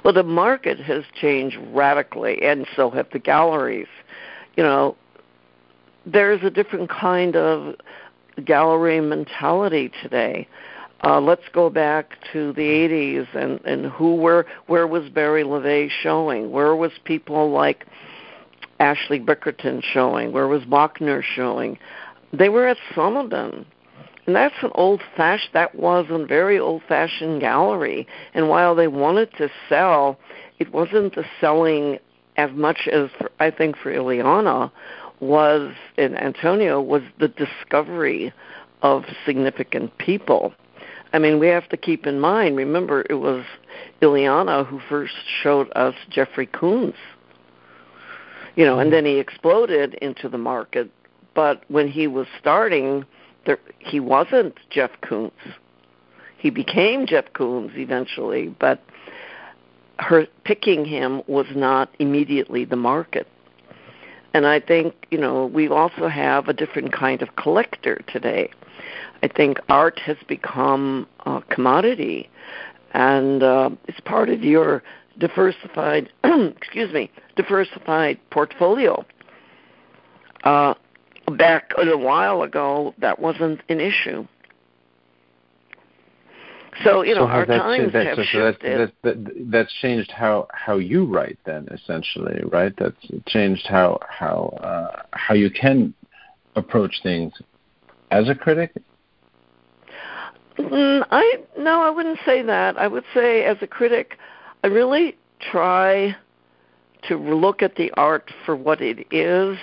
Well, 0.04 0.14
the 0.14 0.22
market 0.22 0.78
has 0.80 1.04
changed 1.20 1.58
radically, 1.72 2.42
and 2.42 2.66
so 2.76 2.90
have 2.90 3.08
the 3.12 3.18
galleries. 3.18 3.88
You 4.56 4.62
know, 4.62 4.96
there's 6.06 6.42
a 6.42 6.50
different 6.50 6.90
kind 6.90 7.36
of 7.36 7.76
gallery 8.44 9.00
mentality 9.00 9.90
today. 10.02 10.48
Uh, 11.02 11.20
let's 11.20 11.48
go 11.52 11.70
back 11.70 12.16
to 12.32 12.52
the 12.52 12.62
80s 12.62 13.34
and, 13.34 13.60
and 13.64 13.86
who 13.86 14.16
were 14.16 14.46
where 14.66 14.86
was 14.86 15.08
Barry 15.08 15.44
Le 15.44 15.60
Va 15.60 15.88
showing? 16.02 16.50
Where 16.50 16.76
was 16.76 16.92
people 17.04 17.50
like 17.50 17.86
Ashley 18.80 19.18
Bickerton 19.18 19.82
showing? 19.82 20.32
Where 20.32 20.46
was 20.46 20.62
Bochner 20.64 21.22
showing? 21.22 21.78
They 22.32 22.50
were 22.50 22.66
at 22.66 22.76
Sonnabend. 22.94 23.64
And 24.30 24.36
that's 24.36 24.62
an 24.62 24.70
old 24.76 25.00
fashioned 25.16 25.50
that 25.54 25.74
was 25.74 26.06
a 26.08 26.24
very 26.24 26.56
old 26.56 26.82
fashioned 26.86 27.40
gallery. 27.40 28.06
And 28.32 28.48
while 28.48 28.76
they 28.76 28.86
wanted 28.86 29.32
to 29.38 29.50
sell, 29.68 30.20
it 30.60 30.72
wasn't 30.72 31.16
the 31.16 31.24
selling 31.40 31.98
as 32.36 32.52
much 32.52 32.86
as 32.92 33.10
for, 33.18 33.32
I 33.40 33.50
think 33.50 33.76
for 33.76 33.92
Ileana 33.92 34.70
was 35.18 35.74
in 35.98 36.16
Antonio 36.16 36.80
was 36.80 37.02
the 37.18 37.26
discovery 37.26 38.32
of 38.82 39.02
significant 39.26 39.98
people. 39.98 40.54
I 41.12 41.18
mean, 41.18 41.40
we 41.40 41.48
have 41.48 41.68
to 41.70 41.76
keep 41.76 42.06
in 42.06 42.20
mind, 42.20 42.56
remember, 42.56 43.04
it 43.10 43.14
was 43.14 43.44
Ileana 44.00 44.64
who 44.64 44.80
first 44.88 45.14
showed 45.42 45.72
us 45.74 45.96
Jeffrey 46.08 46.46
Koons. 46.46 46.94
You 48.54 48.64
know, 48.64 48.78
and 48.78 48.92
mm-hmm. 48.92 48.94
then 48.94 49.06
he 49.06 49.18
exploded 49.18 49.94
into 49.94 50.28
the 50.28 50.38
market. 50.38 50.88
But 51.34 51.64
when 51.66 51.88
he 51.88 52.06
was 52.06 52.28
starting, 52.38 53.04
there, 53.46 53.58
he 53.78 54.00
wasn't 54.00 54.54
Jeff 54.70 54.90
Koons. 55.02 55.30
He 56.38 56.50
became 56.50 57.06
Jeff 57.06 57.26
Koons 57.34 57.76
eventually, 57.76 58.54
but 58.58 58.82
her 59.98 60.26
picking 60.44 60.84
him 60.84 61.22
was 61.26 61.46
not 61.54 61.90
immediately 61.98 62.64
the 62.64 62.76
market. 62.76 63.26
And 64.32 64.46
I 64.46 64.60
think, 64.60 64.94
you 65.10 65.18
know, 65.18 65.46
we 65.46 65.68
also 65.68 66.08
have 66.08 66.48
a 66.48 66.52
different 66.52 66.92
kind 66.92 67.20
of 67.20 67.36
collector 67.36 68.00
today. 68.06 68.50
I 69.22 69.28
think 69.28 69.58
art 69.68 69.98
has 70.00 70.16
become 70.28 71.06
a 71.26 71.42
commodity, 71.50 72.30
and 72.94 73.42
uh, 73.42 73.70
it's 73.86 74.00
part 74.00 74.30
of 74.30 74.42
your 74.42 74.82
diversified, 75.18 76.10
excuse 76.24 76.92
me, 76.92 77.10
diversified 77.36 78.18
portfolio. 78.30 79.04
Uh, 80.44 80.74
back 81.40 81.72
a 81.76 81.96
while 81.96 82.42
ago, 82.42 82.94
that 82.98 83.18
wasn't 83.18 83.60
an 83.68 83.80
issue. 83.80 84.26
So 86.84 87.02
you 87.02 87.14
know, 87.14 87.22
so 87.22 87.26
our 87.26 87.46
times 87.46 87.92
that, 87.92 88.06
have 88.06 88.16
so, 88.16 88.22
shifted. 88.22 88.92
that, 89.02 89.02
that, 89.02 89.50
that's 89.50 89.72
changed 89.82 90.10
how 90.10 90.46
how 90.52 90.78
you 90.78 91.04
write, 91.04 91.38
then 91.44 91.68
essentially, 91.70 92.42
right? 92.50 92.72
That's 92.78 92.96
changed 93.26 93.66
how 93.66 93.98
how 94.08 94.56
uh, 94.62 95.02
how 95.12 95.34
you 95.34 95.50
can 95.50 95.92
approach 96.56 97.00
things 97.02 97.32
as 98.10 98.28
a 98.28 98.34
critic. 98.34 98.72
Mm, 100.58 101.06
I 101.10 101.38
no, 101.58 101.82
I 101.82 101.90
wouldn't 101.90 102.20
say 102.24 102.42
that. 102.42 102.78
I 102.78 102.86
would 102.86 103.04
say 103.12 103.44
as 103.44 103.58
a 103.60 103.66
critic, 103.66 104.16
I 104.64 104.68
really 104.68 105.16
try 105.50 106.16
to 107.08 107.16
look 107.16 107.62
at 107.62 107.76
the 107.76 107.90
art 107.96 108.30
for 108.44 108.56
what 108.56 108.80
it 108.80 109.06
is 109.10 109.58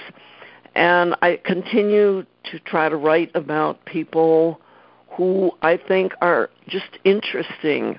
and 0.77 1.15
I 1.24 1.39
continue 1.43 2.24
to 2.51 2.60
try 2.60 2.88
to 2.88 2.96
write 2.96 3.31
about 3.34 3.84
people 3.86 4.62
who 5.10 5.51
I 5.63 5.75
think 5.75 6.13
are 6.22 6.51
just 6.67 7.00
interesting. 7.03 7.98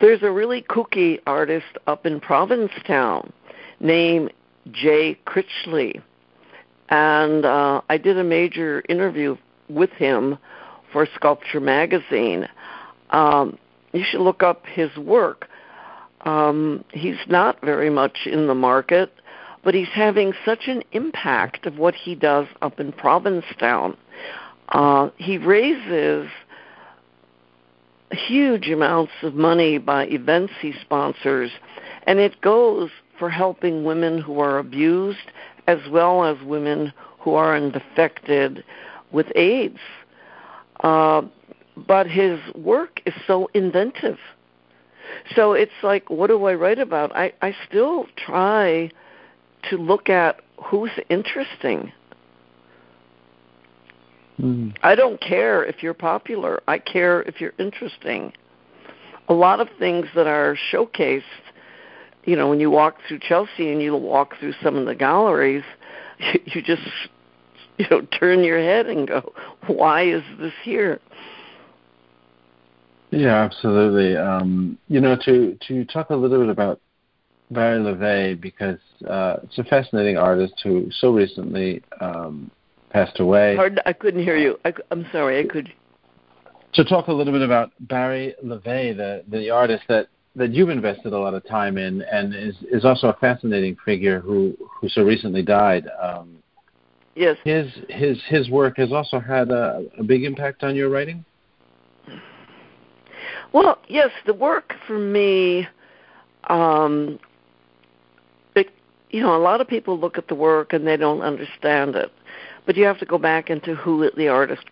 There's 0.00 0.22
a 0.22 0.30
really 0.30 0.62
kooky 0.62 1.18
artist 1.26 1.66
up 1.88 2.06
in 2.06 2.20
Provincetown 2.20 3.32
named 3.80 4.32
Jay 4.70 5.18
Critchley, 5.26 6.00
and 6.90 7.44
uh, 7.44 7.80
I 7.88 7.98
did 7.98 8.16
a 8.18 8.24
major 8.24 8.84
interview 8.88 9.36
with 9.68 9.90
him 9.90 10.38
for 10.92 11.08
Sculpture 11.16 11.60
Magazine. 11.60 12.48
Um, 13.10 13.58
you 13.92 14.04
should 14.08 14.20
look 14.20 14.44
up 14.44 14.64
his 14.64 14.96
work. 14.96 15.48
Um, 16.20 16.84
he's 16.92 17.18
not 17.26 17.60
very 17.62 17.90
much 17.90 18.26
in 18.26 18.46
the 18.46 18.54
market, 18.54 19.12
but 19.66 19.74
he's 19.74 19.88
having 19.88 20.32
such 20.44 20.68
an 20.68 20.80
impact 20.92 21.66
of 21.66 21.76
what 21.76 21.92
he 21.92 22.14
does 22.14 22.46
up 22.62 22.78
in 22.78 22.92
Provincetown. 22.92 23.96
Uh, 24.68 25.10
he 25.16 25.38
raises 25.38 26.30
huge 28.12 28.68
amounts 28.68 29.10
of 29.24 29.34
money 29.34 29.76
by 29.78 30.06
events 30.06 30.52
he 30.60 30.72
sponsors, 30.80 31.50
and 32.06 32.20
it 32.20 32.40
goes 32.42 32.90
for 33.18 33.28
helping 33.28 33.82
women 33.82 34.20
who 34.20 34.38
are 34.38 34.58
abused 34.58 35.32
as 35.66 35.80
well 35.90 36.22
as 36.22 36.40
women 36.44 36.92
who 37.18 37.34
are 37.34 37.56
infected 37.56 38.62
with 39.10 39.26
AIDS. 39.34 39.80
Uh, 40.84 41.22
but 41.88 42.06
his 42.06 42.38
work 42.54 43.00
is 43.04 43.14
so 43.26 43.50
inventive. 43.52 44.18
So 45.34 45.54
it's 45.54 45.82
like, 45.82 46.08
what 46.08 46.28
do 46.28 46.44
I 46.44 46.54
write 46.54 46.78
about? 46.78 47.10
I, 47.16 47.32
I 47.42 47.52
still 47.68 48.06
try 48.16 48.92
to 49.70 49.76
look 49.76 50.08
at 50.08 50.40
who's 50.62 50.90
interesting. 51.08 51.92
Mm. 54.40 54.76
I 54.82 54.94
don't 54.94 55.20
care 55.20 55.64
if 55.64 55.82
you're 55.82 55.94
popular. 55.94 56.62
I 56.68 56.78
care 56.78 57.22
if 57.22 57.40
you're 57.40 57.54
interesting. 57.58 58.32
A 59.28 59.34
lot 59.34 59.60
of 59.60 59.68
things 59.78 60.06
that 60.14 60.26
are 60.26 60.56
showcased, 60.72 61.22
you 62.24 62.36
know, 62.36 62.48
when 62.48 62.60
you 62.60 62.70
walk 62.70 62.96
through 63.08 63.20
Chelsea 63.20 63.72
and 63.72 63.82
you 63.82 63.96
walk 63.96 64.38
through 64.38 64.54
some 64.62 64.76
of 64.76 64.86
the 64.86 64.94
galleries, 64.94 65.64
you, 66.18 66.40
you 66.46 66.62
just 66.62 66.82
you 67.78 67.86
know 67.90 68.02
turn 68.18 68.44
your 68.44 68.58
head 68.58 68.86
and 68.86 69.08
go, 69.08 69.32
"Why 69.66 70.02
is 70.02 70.22
this 70.38 70.52
here?" 70.62 71.00
Yeah, 73.10 73.36
absolutely. 73.36 74.16
Um, 74.16 74.78
you 74.88 75.00
know, 75.00 75.16
to 75.24 75.58
to 75.68 75.84
talk 75.86 76.10
a 76.10 76.16
little 76.16 76.40
bit 76.40 76.48
about 76.48 76.80
Barry 77.50 77.78
Le 77.78 77.94
Va 77.94 78.36
because 78.40 78.78
uh, 79.08 79.36
it's 79.44 79.58
a 79.58 79.64
fascinating 79.64 80.16
artist 80.16 80.54
who 80.62 80.88
so 81.00 81.12
recently 81.12 81.82
um, 82.00 82.50
passed 82.90 83.20
away. 83.20 83.54
Pardon, 83.56 83.78
I 83.86 83.92
couldn't 83.92 84.22
hear 84.22 84.36
you. 84.36 84.58
I, 84.64 84.72
am 84.90 85.06
sorry. 85.12 85.38
I 85.38 85.44
could. 85.44 85.72
To 86.74 86.84
talk 86.84 87.06
a 87.08 87.12
little 87.12 87.32
bit 87.32 87.42
about 87.42 87.70
Barry 87.80 88.34
Le 88.42 88.58
Va, 88.58 88.94
the 88.94 89.24
the 89.28 89.50
artist 89.50 89.84
that 89.88 90.08
that 90.34 90.52
you've 90.52 90.68
invested 90.68 91.12
a 91.12 91.18
lot 91.18 91.34
of 91.34 91.46
time 91.46 91.78
in, 91.78 92.02
and 92.02 92.34
is 92.34 92.56
is 92.70 92.84
also 92.84 93.08
a 93.08 93.14
fascinating 93.14 93.76
figure 93.84 94.20
who 94.20 94.56
who 94.80 94.88
so 94.88 95.02
recently 95.02 95.42
died. 95.42 95.88
Um, 96.02 96.38
yes. 97.14 97.36
His 97.44 97.66
his 97.88 98.18
his 98.28 98.50
work 98.50 98.76
has 98.78 98.92
also 98.92 99.20
had 99.20 99.50
a, 99.50 99.84
a 99.98 100.02
big 100.02 100.24
impact 100.24 100.64
on 100.64 100.74
your 100.74 100.90
writing. 100.90 101.24
Well, 103.52 103.78
yes, 103.88 104.10
the 104.26 104.34
work 104.34 104.74
for 104.86 104.98
me. 104.98 105.68
Um, 106.48 107.18
you 109.16 109.22
know, 109.22 109.34
a 109.34 109.38
lot 109.38 109.62
of 109.62 109.66
people 109.66 109.98
look 109.98 110.18
at 110.18 110.28
the 110.28 110.34
work 110.34 110.74
and 110.74 110.86
they 110.86 110.98
don't 110.98 111.22
understand 111.22 111.96
it, 111.96 112.12
but 112.66 112.76
you 112.76 112.84
have 112.84 112.98
to 112.98 113.06
go 113.06 113.16
back 113.16 113.48
into 113.48 113.74
who 113.74 114.10
the 114.14 114.28
artist 114.28 114.64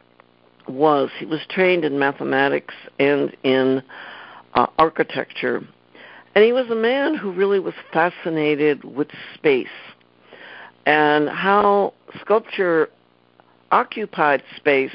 was. 0.68 1.08
He 1.18 1.24
was 1.24 1.40
trained 1.48 1.82
in 1.82 1.98
mathematics 1.98 2.74
and 2.98 3.34
in 3.42 3.82
uh, 4.52 4.66
architecture. 4.78 5.66
And 6.34 6.44
he 6.44 6.52
was 6.52 6.68
a 6.68 6.74
man 6.74 7.14
who 7.14 7.32
really 7.32 7.58
was 7.58 7.72
fascinated 7.90 8.84
with 8.84 9.08
space 9.32 9.66
and 10.84 11.30
how 11.30 11.94
sculpture 12.20 12.90
occupied 13.72 14.42
space, 14.56 14.92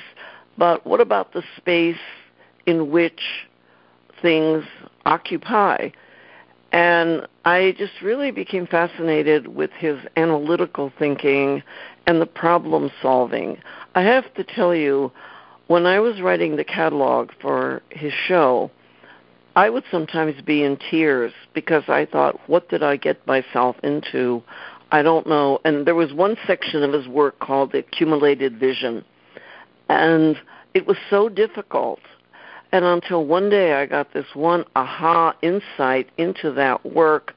but 0.59 0.85
what 0.85 1.01
about 1.01 1.33
the 1.33 1.41
space 1.57 1.97
in 2.67 2.91
which 2.91 3.21
things 4.21 4.63
occupy? 5.07 5.89
And 6.71 7.27
I 7.49 7.71
just 7.79 7.93
really 8.03 8.29
became 8.29 8.67
fascinated 8.67 9.47
with 9.47 9.71
his 9.71 9.97
analytical 10.15 10.93
thinking 10.99 11.63
and 12.05 12.21
the 12.21 12.27
problem 12.27 12.91
solving. 13.01 13.57
I 13.95 14.03
have 14.03 14.31
to 14.35 14.43
tell 14.43 14.75
you, 14.75 15.11
when 15.65 15.87
I 15.87 15.99
was 15.99 16.21
writing 16.21 16.57
the 16.57 16.63
catalog 16.63 17.31
for 17.41 17.81
his 17.89 18.13
show, 18.27 18.69
I 19.55 19.71
would 19.71 19.83
sometimes 19.89 20.39
be 20.43 20.61
in 20.61 20.77
tears 20.91 21.33
because 21.55 21.81
I 21.87 22.05
thought, 22.05 22.39
what 22.47 22.69
did 22.69 22.83
I 22.83 22.97
get 22.97 23.25
myself 23.25 23.77
into? 23.81 24.43
I 24.91 25.01
don't 25.01 25.25
know. 25.25 25.59
And 25.65 25.87
there 25.87 25.95
was 25.95 26.13
one 26.13 26.37
section 26.45 26.83
of 26.83 26.93
his 26.93 27.07
work 27.07 27.39
called 27.39 27.71
the 27.71 27.79
accumulated 27.79 28.59
vision. 28.59 29.03
And 29.89 30.37
it 30.75 30.85
was 30.85 30.97
so 31.09 31.29
difficult. 31.29 32.01
And 32.71 32.85
until 32.85 33.25
one 33.25 33.49
day 33.49 33.73
I 33.73 33.87
got 33.87 34.13
this 34.13 34.27
one 34.35 34.65
aha 34.75 35.35
insight 35.41 36.11
into 36.19 36.51
that 36.51 36.85
work, 36.85 37.33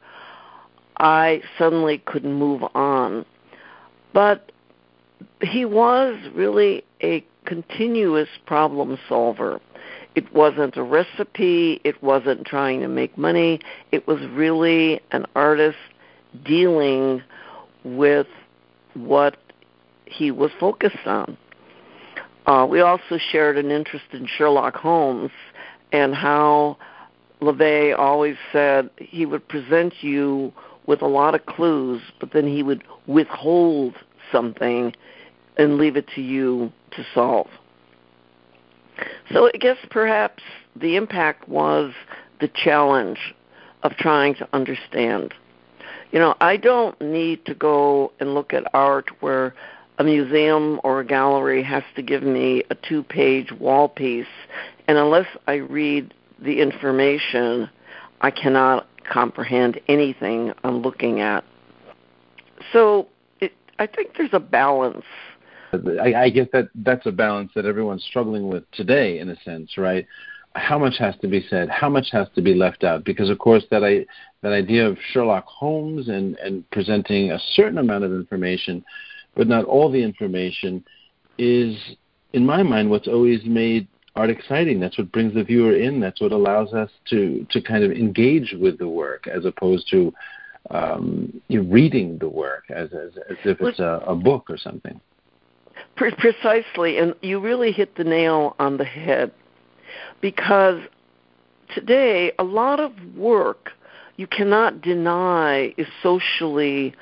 I 0.99 1.43
suddenly 1.59 1.99
couldn't 1.99 2.35
move 2.35 2.63
on. 2.75 3.25
But 4.13 4.53
he 5.41 5.65
was 5.65 6.17
really 6.35 6.85
a 7.03 7.25
continuous 7.45 8.29
problem 8.47 8.99
solver. 9.09 9.61
It 10.15 10.33
wasn't 10.35 10.77
a 10.77 10.83
recipe. 10.83 11.81
It 11.85 12.03
wasn't 12.03 12.47
trying 12.47 12.81
to 12.81 12.89
make 12.89 13.17
money. 13.17 13.61
It 13.91 14.07
was 14.07 14.21
really 14.33 15.01
an 15.11 15.27
artist 15.35 15.79
dealing 16.45 17.23
with 17.85 18.27
what 18.95 19.37
he 20.05 20.31
was 20.31 20.51
focused 20.61 21.07
on. 21.07 21.37
Uh, 22.47 22.67
we 22.69 22.81
also 22.81 23.19
shared 23.31 23.57
an 23.57 23.71
interest 23.71 24.05
in 24.13 24.27
Sherlock 24.27 24.77
Holmes 24.77 25.31
and 25.93 26.15
how 26.15 26.77
Le 27.41 27.53
Va 27.53 27.97
always 27.97 28.37
said 28.53 28.91
he 28.99 29.27
would 29.27 29.47
present 29.49 29.95
you 30.03 30.53
with 30.87 31.03
a 31.03 31.07
lot 31.07 31.35
of 31.35 31.47
clues, 31.47 32.03
but 32.21 32.33
then 32.33 32.47
he 32.47 32.63
would 32.63 32.85
withhold 33.07 33.95
something 34.31 34.95
and 35.57 35.79
leave 35.79 35.97
it 35.97 36.09
to 36.15 36.23
you 36.23 36.73
to 36.93 37.05
solve. 37.15 37.49
So 39.33 39.47
I 39.47 39.57
guess 39.59 39.79
perhaps 39.91 40.43
the 40.77 40.97
impact 40.97 41.49
was 41.49 41.93
the 42.41 42.49
challenge 42.49 43.35
of 43.83 43.93
trying 43.97 44.35
to 44.37 44.49
understand. 44.53 45.35
You 46.11 46.19
know, 46.19 46.35
I 46.41 46.57
don't 46.57 47.01
need 47.01 47.45
to 47.47 47.55
go 47.55 48.13
and 48.21 48.35
look 48.35 48.53
at 48.53 48.65
art 48.75 49.11
where 49.21 49.55
a 49.99 50.05
museum 50.05 50.81
or 50.85 51.01
a 51.01 51.05
gallery 51.05 51.63
has 51.63 51.83
to 51.97 52.03
give 52.03 52.23
me 52.23 52.65
a 52.71 52.75
two 52.75 53.03
page 53.03 53.53
wall 53.53 53.89
piece, 53.89 54.27
and 54.89 54.99
unless 54.99 55.27
I 55.47 55.55
read 55.55 56.13
the 56.41 56.61
information, 56.61 57.69
I 58.21 58.31
cannot 58.31 58.87
comprehend 59.13 59.81
anything 59.89 60.53
I'm 60.65 60.83
looking 60.83 61.21
at. 61.21 61.45
So 62.73 63.09
it, 63.41 63.53
I 63.79 63.87
think 63.87 64.17
there's 64.17 64.33
a 64.33 64.41
balance 64.41 65.05
I, 65.73 66.15
I 66.15 66.31
guess 66.31 66.49
that 66.53 66.69
that's 66.75 67.07
a 67.07 67.13
balance 67.13 67.53
that 67.55 67.65
everyone's 67.65 68.05
struggling 68.05 68.49
with 68.49 68.71
today, 68.73 69.19
in 69.21 69.29
a 69.31 69.37
sense, 69.41 69.79
right? 69.79 70.07
How 70.55 70.79
much 70.79 70.99
has 70.99 71.15
to 71.23 71.29
be 71.29 71.47
said? 71.49 71.71
How 71.71 71.89
much 71.89 72.09
has 72.13 72.29
to 72.35 72.43
be 72.43 72.55
left 72.55 72.85
out? 72.85 73.05
Because 73.05 73.31
of 73.31 73.39
course, 73.39 73.65
that 73.71 73.83
I 73.83 74.05
that 74.43 74.53
idea 74.53 74.87
of 74.87 74.99
Sherlock 75.13 75.47
Holmes 75.47 76.09
and 76.09 76.37
and 76.37 76.69
presenting 76.71 77.31
a 77.31 77.39
certain 77.55 77.79
amount 77.79 78.05
of 78.05 78.13
information, 78.13 78.85
but 79.35 79.49
not 79.49 79.65
all 79.65 79.91
the 79.91 80.03
information, 80.03 80.85
is 81.39 81.77
in 82.35 82.45
my 82.45 82.63
mind 82.63 82.91
what's 82.91 83.09
always 83.09 83.43
made 83.45 83.89
art 84.17 84.31
exciting. 84.31 84.81
That's 84.81 84.99
what 84.99 85.13
brings 85.13 85.35
the 85.35 85.45
viewer 85.45 85.75
in. 85.75 86.01
That's 86.01 86.21
what 86.21 86.33
allows 86.33 86.73
us 86.73 86.91
to 87.11 87.47
to 87.51 87.61
kind 87.61 87.85
of 87.85 87.93
engage 87.93 88.55
with 88.59 88.79
the 88.79 88.89
work, 88.89 89.27
as 89.27 89.45
opposed 89.45 89.89
to 89.91 90.13
um, 90.71 91.41
reading 91.51 92.19
the 92.19 92.29
work 92.29 92.65
as 92.71 92.93
as, 92.93 93.13
as 93.31 93.37
if 93.45 93.61
it's 93.61 93.81
a, 93.81 94.03
a 94.07 94.15
book 94.15 94.49
or 94.49 94.57
something. 94.57 95.01
Precisely, 95.97 96.99
and 96.99 97.15
you 97.23 97.39
really 97.39 97.73
hit 97.73 97.97
the 97.97 98.05
nail 98.05 98.57
on 98.59 98.77
the 98.77 98.85
head 98.85 99.33
because 100.21 100.81
today 101.75 102.33
a 102.39 102.45
lot 102.45 102.81
of 102.81 102.93
work 103.17 103.73
you 104.17 104.27
cannot 104.27 104.81
deny 104.83 105.75
is 105.77 105.87
socially 106.03 106.95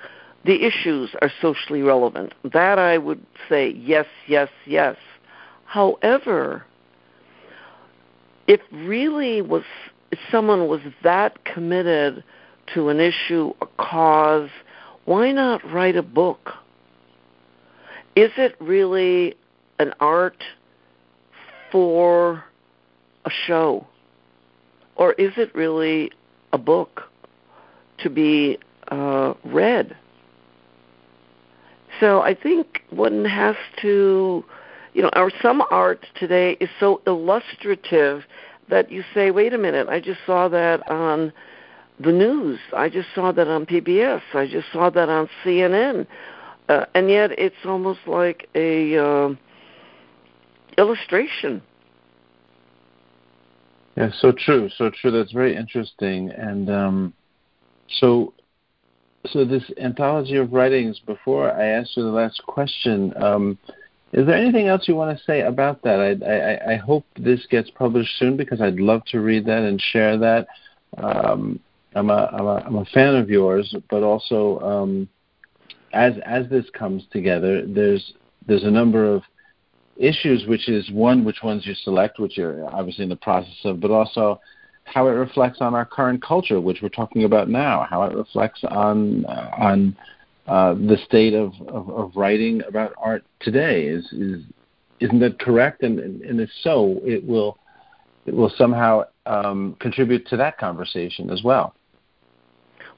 the 0.45 0.65
issues 0.65 1.11
are 1.21 1.31
socially 1.41 1.83
relevant. 1.83 2.33
That 2.45 2.79
I 2.79 2.99
would 2.99 3.25
say 3.49 3.71
yes, 3.71 4.07
yes, 4.27 4.49
yes. 4.65 4.97
However, 5.65 6.65
if 8.51 8.61
really 8.73 9.41
was 9.41 9.63
if 10.11 10.19
someone 10.31 10.67
was 10.67 10.81
that 11.03 11.45
committed 11.45 12.25
to 12.75 12.89
an 12.89 12.99
issue, 12.99 13.53
a 13.61 13.67
cause, 13.79 14.51
why 15.05 15.31
not 15.33 15.65
write 15.73 15.97
a 15.97 16.03
book? 16.03 16.51
is 18.17 18.31
it 18.37 18.55
really 18.61 19.35
an 19.79 19.93
art 20.01 20.43
for 21.71 22.45
a 23.25 23.31
show? 23.47 23.87
Or 24.97 25.13
is 25.15 25.33
it 25.37 25.55
really 25.55 26.11
a 26.53 26.59
book 26.59 27.03
to 27.99 28.11
be 28.11 28.59
uh, 28.89 29.35
read? 29.45 29.97
So 31.99 32.21
I 32.21 32.35
think 32.35 32.83
one 32.91 33.25
has 33.25 33.57
to, 33.83 34.45
you 34.95 35.03
know, 35.03 35.11
or 35.15 35.31
some 35.43 35.63
art 35.71 36.07
today 36.19 36.57
is 36.61 36.69
so 36.79 37.01
illustrative 37.07 38.25
that 38.69 38.91
you 38.91 39.05
say, 39.15 39.31
wait 39.31 39.53
a 39.53 39.59
minute, 39.59 39.89
I 39.89 40.01
just 40.01 40.21
saw 40.27 40.49
that 40.49 40.89
on 40.91 41.33
the 41.99 42.13
news. 42.13 42.59
I 42.75 42.89
just 42.89 43.09
saw 43.15 43.33
that 43.33 43.49
on 43.49 43.67
PBS. 43.67 44.23
I 44.33 44.47
just 44.47 44.67
saw 44.73 44.91
that 44.91 45.09
on 45.09 45.29
CNN. 45.45 46.07
Uh, 46.69 46.87
and 46.95 47.11
yet 47.11 47.33
it's 47.33 47.57
almost 47.65 48.01
like 48.07 48.49
a 48.55 48.97
uh, 48.97 49.35
illustration. 50.79 51.63
Yeah, 53.97 54.11
so 54.21 54.33
true, 54.33 54.71
so 54.77 54.91
true. 54.91 55.11
That's 55.11 55.33
very 55.33 55.57
interesting. 55.57 56.31
And 56.31 56.71
um, 56.71 57.15
so, 57.99 58.33
so 59.27 59.45
this 59.45 59.65
anthology 59.79 60.37
of 60.37 60.53
writings. 60.53 61.01
Before 61.01 61.51
I 61.51 61.67
ask 61.67 61.97
you 61.97 62.05
the 62.05 62.11
last 62.11 62.41
question, 62.47 63.13
um, 63.23 63.59
is 64.13 64.27
there 64.27 64.37
anything 64.37 64.67
else 64.67 64.89
you 64.89 64.97
want 64.97 65.17
to 65.17 65.25
say 65.25 65.43
about 65.43 65.83
that? 65.83 66.01
I, 66.01 66.27
I, 66.27 66.75
I 66.75 66.77
hope 66.77 67.05
this 67.17 67.47
gets 67.49 67.71
published 67.71 68.19
soon 68.19 68.37
because 68.37 68.61
I'd 68.61 68.81
love 68.81 69.05
to 69.07 69.21
read 69.21 69.47
that 69.47 69.63
and 69.63 69.81
share 69.81 70.19
that. 70.19 70.49
Um, 70.99 71.61
I'm 71.95 72.11
a, 72.11 72.31
I'm 72.33 72.47
a 72.47 72.55
I'm 72.67 72.77
a 72.77 72.85
fan 72.87 73.17
of 73.17 73.31
yours, 73.31 73.75
but 73.89 74.03
also 74.03 74.61
um, 74.61 75.09
as 75.93 76.15
as 76.25 76.49
this 76.49 76.65
comes 76.73 77.05
together, 77.13 77.65
there's 77.67 78.15
there's 78.47 78.65
a 78.65 78.71
number 78.71 79.13
of 79.13 79.23
issues, 79.97 80.47
which 80.47 80.69
is 80.69 80.91
one, 80.91 81.25
which 81.25 81.43
ones 81.43 81.67
you 81.67 81.75
select, 81.75 82.19
which 82.19 82.37
you're 82.37 82.67
obviously 82.75 83.05
in 83.05 83.11
the 83.11 83.17
process 83.17 83.55
of, 83.65 83.81
but 83.81 83.91
also 83.91 84.41
how 84.85 85.07
it 85.07 85.13
reflects 85.13 85.61
on 85.61 85.75
our 85.75 85.85
current 85.85 86.23
culture, 86.23 86.61
which 86.61 86.79
we're 86.83 86.89
talking 86.89 87.25
about 87.25 87.49
now, 87.49 87.87
how 87.89 88.03
it 88.05 88.15
reflects 88.15 88.63
on 88.65 89.25
on 89.27 89.97
uh, 90.47 90.75
the 90.75 90.99
state 91.05 91.35
of, 91.35 91.53
of, 91.69 91.91
of 91.91 92.13
writing 92.17 92.63
about 92.67 92.93
art 92.99 93.25
today. 93.41 93.87
Is 93.87 94.05
is 94.13 94.43
isn't 95.01 95.21
that 95.21 95.39
correct? 95.39 95.83
And, 95.83 95.99
and, 95.99 96.23
and 96.23 96.41
if 96.41 96.51
so, 96.63 97.01
it 97.05 97.27
will 97.27 97.59
it 98.27 98.35
will 98.35 98.53
somehow 98.57 99.05
um, 99.27 99.77
contribute 99.81 100.27
to 100.29 100.37
that 100.37 100.59
conversation 100.59 101.31
as 101.31 101.43
well. 101.43 101.75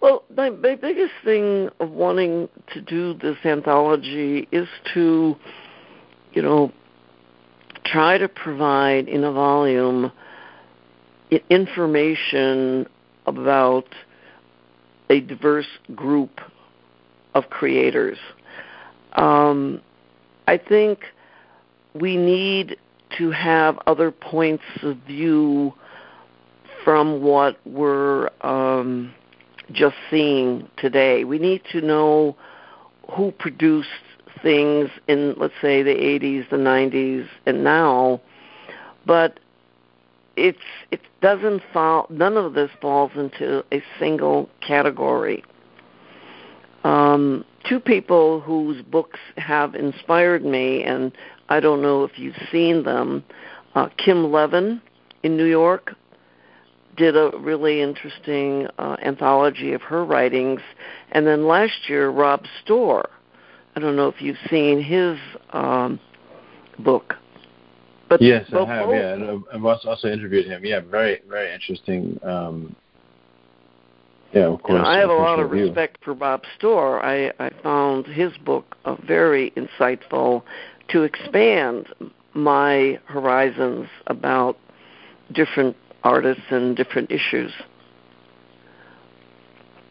Well, 0.00 0.24
my, 0.36 0.50
my 0.50 0.74
biggest 0.74 1.12
thing 1.24 1.68
of 1.78 1.90
wanting 1.90 2.48
to 2.74 2.80
do 2.80 3.14
this 3.14 3.36
anthology 3.44 4.48
is 4.50 4.66
to, 4.94 5.36
you 6.32 6.42
know, 6.42 6.72
try 7.84 8.18
to 8.18 8.28
provide 8.28 9.08
in 9.08 9.22
a 9.22 9.30
volume 9.30 10.10
information 11.50 12.86
about 13.26 13.86
a 15.08 15.20
diverse 15.20 15.66
group 15.94 16.40
of 17.34 17.50
creators. 17.50 18.18
Um, 19.14 19.80
I 20.46 20.58
think 20.58 21.00
we 21.94 22.16
need 22.16 22.76
to 23.18 23.30
have 23.30 23.78
other 23.86 24.10
points 24.10 24.64
of 24.82 24.96
view 24.98 25.74
from 26.84 27.22
what 27.22 27.58
we're 27.66 28.30
um, 28.40 29.14
just 29.70 29.96
seeing 30.10 30.68
today. 30.76 31.24
We 31.24 31.38
need 31.38 31.62
to 31.72 31.80
know 31.80 32.36
who 33.14 33.30
produced 33.32 33.88
things 34.42 34.90
in, 35.06 35.34
let's 35.36 35.54
say, 35.60 35.82
the 35.82 35.94
80s, 35.94 36.48
the 36.50 36.56
90s, 36.56 37.28
and 37.46 37.62
now, 37.62 38.20
but 39.06 39.38
it's 40.36 40.58
it 40.90 41.00
doesn't 41.20 41.62
fall. 41.72 42.06
None 42.08 42.36
of 42.36 42.54
this 42.54 42.70
falls 42.80 43.12
into 43.14 43.64
a 43.72 43.82
single 43.98 44.48
category. 44.66 45.44
Um, 46.84 47.44
two 47.68 47.80
people 47.80 48.40
whose 48.40 48.82
books 48.82 49.20
have 49.36 49.74
inspired 49.74 50.44
me, 50.44 50.82
and 50.82 51.12
I 51.48 51.60
don't 51.60 51.82
know 51.82 52.04
if 52.04 52.18
you've 52.18 52.36
seen 52.50 52.82
them. 52.82 53.24
Uh, 53.74 53.88
Kim 53.96 54.30
Levin 54.30 54.82
in 55.22 55.36
New 55.36 55.44
York, 55.46 55.94
did 56.96 57.16
a 57.16 57.30
really 57.38 57.80
interesting 57.80 58.66
uh, 58.78 58.96
anthology 59.02 59.72
of 59.72 59.82
her 59.82 60.04
writings. 60.04 60.60
And 61.12 61.26
then 61.26 61.46
last 61.46 61.88
year, 61.88 62.10
Rob 62.10 62.44
Storr. 62.62 63.08
I 63.74 63.80
don't 63.80 63.96
know 63.96 64.08
if 64.08 64.20
you've 64.20 64.36
seen 64.50 64.82
his 64.82 65.18
um, 65.50 65.98
book. 66.78 67.14
But 68.08 68.20
yes, 68.20 68.46
I 68.52 68.66
have. 68.66 68.86
Both, 68.86 68.94
yeah, 68.94 69.14
and 69.14 69.44
I've 69.54 69.64
also 69.64 70.08
interviewed 70.08 70.44
him. 70.44 70.62
Yeah, 70.64 70.80
very, 70.80 71.22
very 71.26 71.54
interesting. 71.54 72.20
Um, 72.22 72.76
yeah, 74.32 74.46
of 74.46 74.62
course. 74.62 74.78
You 74.78 74.82
know, 74.82 74.88
I 74.88 74.98
have 74.98 75.10
a 75.10 75.14
lot 75.14 75.38
of 75.38 75.50
respect 75.50 76.02
for 76.02 76.14
Bob 76.14 76.42
Storr. 76.56 77.04
I, 77.04 77.32
I 77.38 77.50
found 77.62 78.06
his 78.06 78.32
book 78.38 78.76
uh, 78.84 78.96
very 79.06 79.52
insightful 79.52 80.42
to 80.88 81.02
expand 81.02 81.88
my 82.34 82.98
horizons 83.06 83.88
about 84.06 84.58
different 85.32 85.76
artists 86.02 86.44
and 86.50 86.76
different 86.76 87.10
issues. 87.10 87.52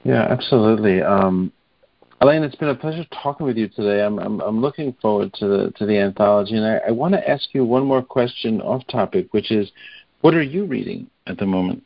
Yeah, 0.04 0.24
absolutely. 0.24 1.02
Um, 1.02 1.52
Elaine, 2.22 2.44
it's 2.44 2.56
been 2.56 2.70
a 2.70 2.76
pleasure 2.76 3.06
talking 3.24 3.46
with 3.46 3.58
you 3.58 3.68
today. 3.68 4.04
I'm 4.04 4.20
I'm, 4.20 4.42
I'm 4.42 4.62
looking 4.62 4.96
forward 5.02 5.34
to 5.36 5.48
the 5.48 5.74
to 5.78 5.86
the 5.86 5.98
anthology, 5.98 6.56
and 6.56 6.66
I, 6.66 6.78
I 6.88 6.92
want 6.92 7.14
to 7.14 7.30
ask 7.30 7.50
you 7.54 7.64
one 7.66 7.86
more 7.86 8.02
question 8.02 8.62
off 8.62 8.86
topic, 8.88 9.28
which 9.32 9.52
is, 9.52 9.72
what 10.22 10.34
are 10.34 10.42
you 10.44 10.66
reading 10.66 11.10
at 11.28 11.38
the 11.38 11.46
moment? 11.46 11.84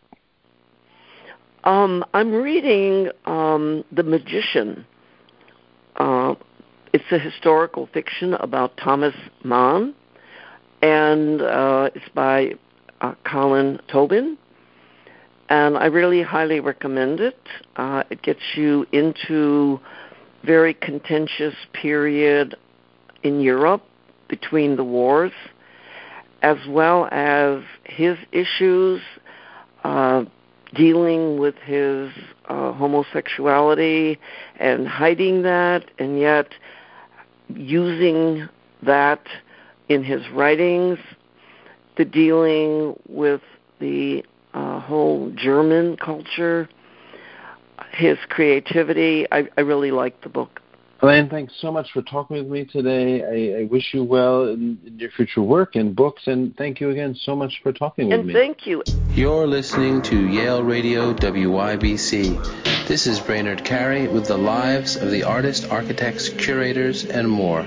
Um, 1.65 2.05
I'm 2.13 2.31
reading 2.31 3.09
um, 3.25 3.83
The 3.91 4.03
Magician. 4.03 4.85
Uh, 5.95 6.35
it's 6.93 7.11
a 7.11 7.17
historical 7.17 7.89
fiction 7.91 8.35
about 8.35 8.77
Thomas 8.77 9.15
Mann, 9.43 9.95
and 10.83 11.41
uh, 11.41 11.89
it's 11.95 12.07
by 12.13 12.53
uh, 13.01 13.15
Colin 13.25 13.79
Tóibín, 13.89 14.37
and 15.49 15.75
I 15.75 15.85
really 15.87 16.21
highly 16.21 16.59
recommend 16.59 17.19
it. 17.19 17.39
Uh, 17.77 18.03
it 18.11 18.21
gets 18.21 18.41
you 18.55 18.85
into 18.91 19.79
very 20.43 20.75
contentious 20.75 21.55
period 21.73 22.55
in 23.23 23.41
Europe 23.41 23.83
between 24.27 24.75
the 24.75 24.83
wars, 24.83 25.31
as 26.43 26.57
well 26.69 27.07
as 27.11 27.63
his 27.85 28.19
issues 28.31 29.01
uh, 29.83 30.25
dealing 30.75 31.39
with 31.39 31.55
his 31.55 32.11
uh, 32.49 32.71
homosexuality 32.73 34.19
and 34.59 34.87
hiding 34.87 35.41
that, 35.43 35.89
and 35.97 36.19
yet 36.19 36.49
using 37.49 38.47
that 38.83 39.25
in 39.89 40.03
his 40.03 40.21
writings 40.29 40.99
the 41.97 42.05
dealing 42.05 42.95
with 43.07 43.41
the 43.79 44.23
uh, 44.53 44.79
whole 44.79 45.31
German 45.35 45.97
culture, 45.97 46.69
his 47.91 48.17
creativity. 48.29 49.25
I, 49.31 49.47
I 49.57 49.61
really 49.61 49.91
like 49.91 50.21
the 50.21 50.29
book. 50.29 50.61
Elaine, 51.01 51.29
thanks 51.29 51.53
so 51.59 51.71
much 51.71 51.91
for 51.91 52.01
talking 52.01 52.37
with 52.37 52.47
me 52.47 52.65
today. 52.65 53.21
I, 53.23 53.61
I 53.61 53.63
wish 53.65 53.93
you 53.93 54.03
well 54.03 54.47
in, 54.47 54.79
in, 54.85 54.97
your 54.97 55.11
future 55.11 55.41
work 55.41 55.75
and 55.75 55.95
books, 55.95 56.23
and 56.25 56.55
thank 56.55 56.79
you 56.79 56.89
again 56.89 57.15
so 57.15 57.35
much 57.35 57.59
for 57.61 57.73
talking 57.73 58.07
with 58.07 58.19
and 58.19 58.27
me. 58.27 58.33
And 58.33 58.41
thank 58.41 58.65
you. 58.65 58.81
You're 59.13 59.45
listening 59.45 60.01
to 60.03 60.27
Yale 60.27 60.63
Radio 60.63 61.13
WYBC. 61.13 62.87
This 62.87 63.07
is 63.07 63.19
Brainard 63.19 63.65
Carey 63.65 64.07
with 64.07 64.27
the 64.27 64.37
lives 64.37 64.95
of 64.95 65.11
the 65.11 65.23
artists, 65.23 65.65
architects, 65.65 66.29
curators, 66.29 67.03
and 67.03 67.29
more. 67.29 67.65